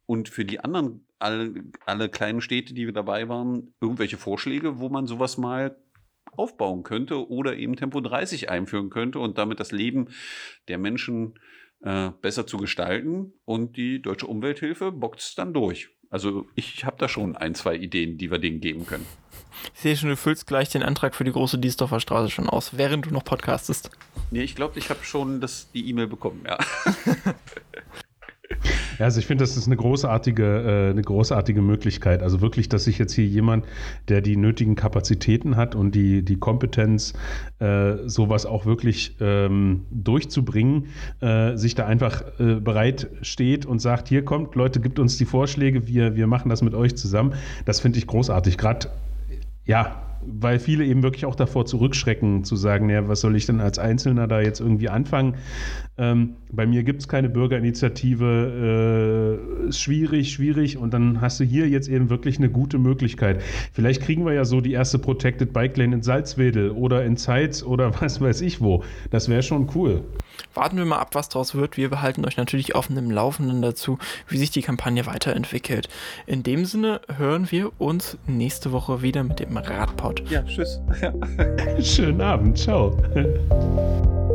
und 0.07 0.27
für 0.27 0.43
die 0.43 0.61
anderen, 0.61 1.05
alle, 1.19 1.53
alle 1.85 2.09
kleinen 2.09 2.41
Städte, 2.41 2.73
die 2.73 2.87
wir 2.87 2.93
dabei 2.93 3.29
waren, 3.29 3.75
irgendwelche 3.79 4.17
Vorschläge, 4.17 4.79
wo 4.79 4.89
man 4.89 5.05
sowas 5.05 5.37
mal 5.37 5.77
aufbauen 6.31 6.81
könnte 6.81 7.29
oder 7.29 7.55
eben 7.55 7.75
Tempo 7.75 8.01
30 8.01 8.49
einführen 8.49 8.89
könnte 8.89 9.19
und 9.19 9.37
damit 9.37 9.59
das 9.59 9.71
Leben 9.71 10.07
der 10.67 10.79
Menschen 10.79 11.37
äh, 11.85 12.11
besser 12.21 12.45
zu 12.45 12.57
gestalten. 12.57 13.33
Und 13.45 13.77
die 13.77 14.01
Deutsche 14.01 14.27
Umwelthilfe 14.27 14.91
bockt 14.91 15.21
es 15.21 15.35
dann 15.35 15.53
durch. 15.53 15.89
Also 16.09 16.45
ich 16.55 16.85
habe 16.85 16.97
da 16.99 17.07
schon 17.07 17.35
ein, 17.35 17.55
zwei 17.55 17.75
Ideen, 17.75 18.17
die 18.17 18.31
wir 18.31 18.39
denen 18.39 18.59
geben 18.59 18.85
können. 18.85 19.05
Ich 19.73 19.81
sehe 19.81 19.95
schon, 19.95 20.09
du 20.09 20.17
füllst 20.17 20.47
gleich 20.47 20.69
den 20.69 20.83
Antrag 20.83 21.15
für 21.15 21.23
die 21.23 21.31
große 21.31 21.57
Diesdorfer 21.57 21.99
Straße 21.99 22.29
schon 22.29 22.49
aus, 22.49 22.77
während 22.77 23.05
du 23.05 23.11
noch 23.11 23.23
podcastest. 23.23 23.89
Nee, 24.31 24.43
ich 24.43 24.55
glaube, 24.55 24.77
ich 24.79 24.89
habe 24.89 25.03
schon 25.03 25.41
das, 25.41 25.71
die 25.71 25.89
E-Mail 25.89 26.07
bekommen, 26.07 26.43
ja. 26.45 26.57
Ja, 28.99 29.05
also 29.05 29.19
ich 29.19 29.25
finde, 29.25 29.43
das 29.43 29.57
ist 29.57 29.67
eine 29.67 29.75
großartige, 29.75 30.43
äh, 30.43 30.89
eine 30.91 31.01
großartige 31.01 31.61
Möglichkeit. 31.61 32.21
Also 32.21 32.41
wirklich, 32.41 32.69
dass 32.69 32.85
sich 32.85 32.97
jetzt 32.97 33.13
hier 33.13 33.25
jemand, 33.25 33.65
der 34.07 34.21
die 34.21 34.37
nötigen 34.37 34.75
Kapazitäten 34.75 35.55
hat 35.55 35.75
und 35.75 35.93
die, 35.95 36.23
die 36.23 36.37
Kompetenz, 36.37 37.13
äh, 37.59 37.95
sowas 38.05 38.45
auch 38.45 38.65
wirklich 38.65 39.15
ähm, 39.19 39.85
durchzubringen, 39.91 40.87
äh, 41.21 41.55
sich 41.55 41.75
da 41.75 41.85
einfach 41.85 42.23
äh, 42.39 42.55
bereit 42.55 43.07
steht 43.21 43.65
und 43.65 43.79
sagt, 43.79 44.07
hier 44.07 44.23
kommt, 44.23 44.55
Leute, 44.55 44.79
gibt 44.79 44.99
uns 44.99 45.17
die 45.17 45.25
Vorschläge, 45.25 45.87
wir, 45.87 46.15
wir 46.15 46.27
machen 46.27 46.49
das 46.49 46.61
mit 46.61 46.73
euch 46.73 46.95
zusammen. 46.95 47.33
Das 47.65 47.79
finde 47.79 47.99
ich 47.99 48.07
großartig. 48.07 48.57
Gerade, 48.57 48.89
ja, 49.65 50.01
weil 50.21 50.59
viele 50.59 50.85
eben 50.85 51.03
wirklich 51.03 51.25
auch 51.25 51.35
davor 51.35 51.65
zurückschrecken, 51.65 52.43
zu 52.43 52.55
sagen, 52.55 52.89
ja, 52.89 53.07
was 53.07 53.21
soll 53.21 53.35
ich 53.35 53.45
denn 53.45 53.59
als 53.59 53.79
Einzelner 53.79 54.27
da 54.27 54.41
jetzt 54.41 54.59
irgendwie 54.59 54.89
anfangen? 54.89 55.35
Ähm, 55.97 56.35
bei 56.51 56.65
mir 56.65 56.83
gibt 56.83 57.01
es 57.01 57.07
keine 57.07 57.29
Bürgerinitiative, 57.29 59.39
äh, 59.65 59.69
ist 59.69 59.79
schwierig, 59.79 60.31
schwierig. 60.31 60.77
Und 60.77 60.93
dann 60.93 61.21
hast 61.21 61.39
du 61.39 61.43
hier 61.43 61.69
jetzt 61.69 61.87
eben 61.87 62.09
wirklich 62.09 62.37
eine 62.37 62.49
gute 62.49 62.77
Möglichkeit. 62.77 63.41
Vielleicht 63.71 64.01
kriegen 64.01 64.25
wir 64.25 64.33
ja 64.33 64.45
so 64.45 64.61
die 64.61 64.73
erste 64.73 64.99
Protected 64.99 65.53
Bike 65.53 65.77
Lane 65.77 65.95
in 65.95 66.01
Salzwedel 66.01 66.71
oder 66.71 67.05
in 67.05 67.17
Zeitz 67.17 67.63
oder 67.63 67.93
was 68.01 68.19
weiß 68.19 68.41
ich 68.41 68.61
wo. 68.61 68.83
Das 69.09 69.29
wäre 69.29 69.43
schon 69.43 69.69
cool. 69.75 70.03
Warten 70.53 70.77
wir 70.77 70.85
mal 70.85 70.99
ab, 70.99 71.09
was 71.13 71.29
daraus 71.29 71.55
wird. 71.55 71.77
Wir 71.77 71.89
behalten 71.89 72.25
euch 72.25 72.37
natürlich 72.37 72.75
auf 72.75 72.87
dem 72.87 73.11
Laufenden 73.11 73.61
dazu, 73.61 73.97
wie 74.27 74.37
sich 74.37 74.51
die 74.51 74.61
Kampagne 74.61 75.05
weiterentwickelt. 75.05 75.89
In 76.25 76.43
dem 76.43 76.65
Sinne 76.65 77.01
hören 77.17 77.51
wir 77.51 77.71
uns 77.79 78.17
nächste 78.27 78.71
Woche 78.71 79.01
wieder 79.01 79.23
mit 79.23 79.39
dem 79.39 79.57
Radpod. 79.57 80.23
Ja, 80.29 80.43
tschüss. 80.43 80.79
Schönen 81.81 82.21
Abend. 82.21 82.57
Ciao. 82.57 82.97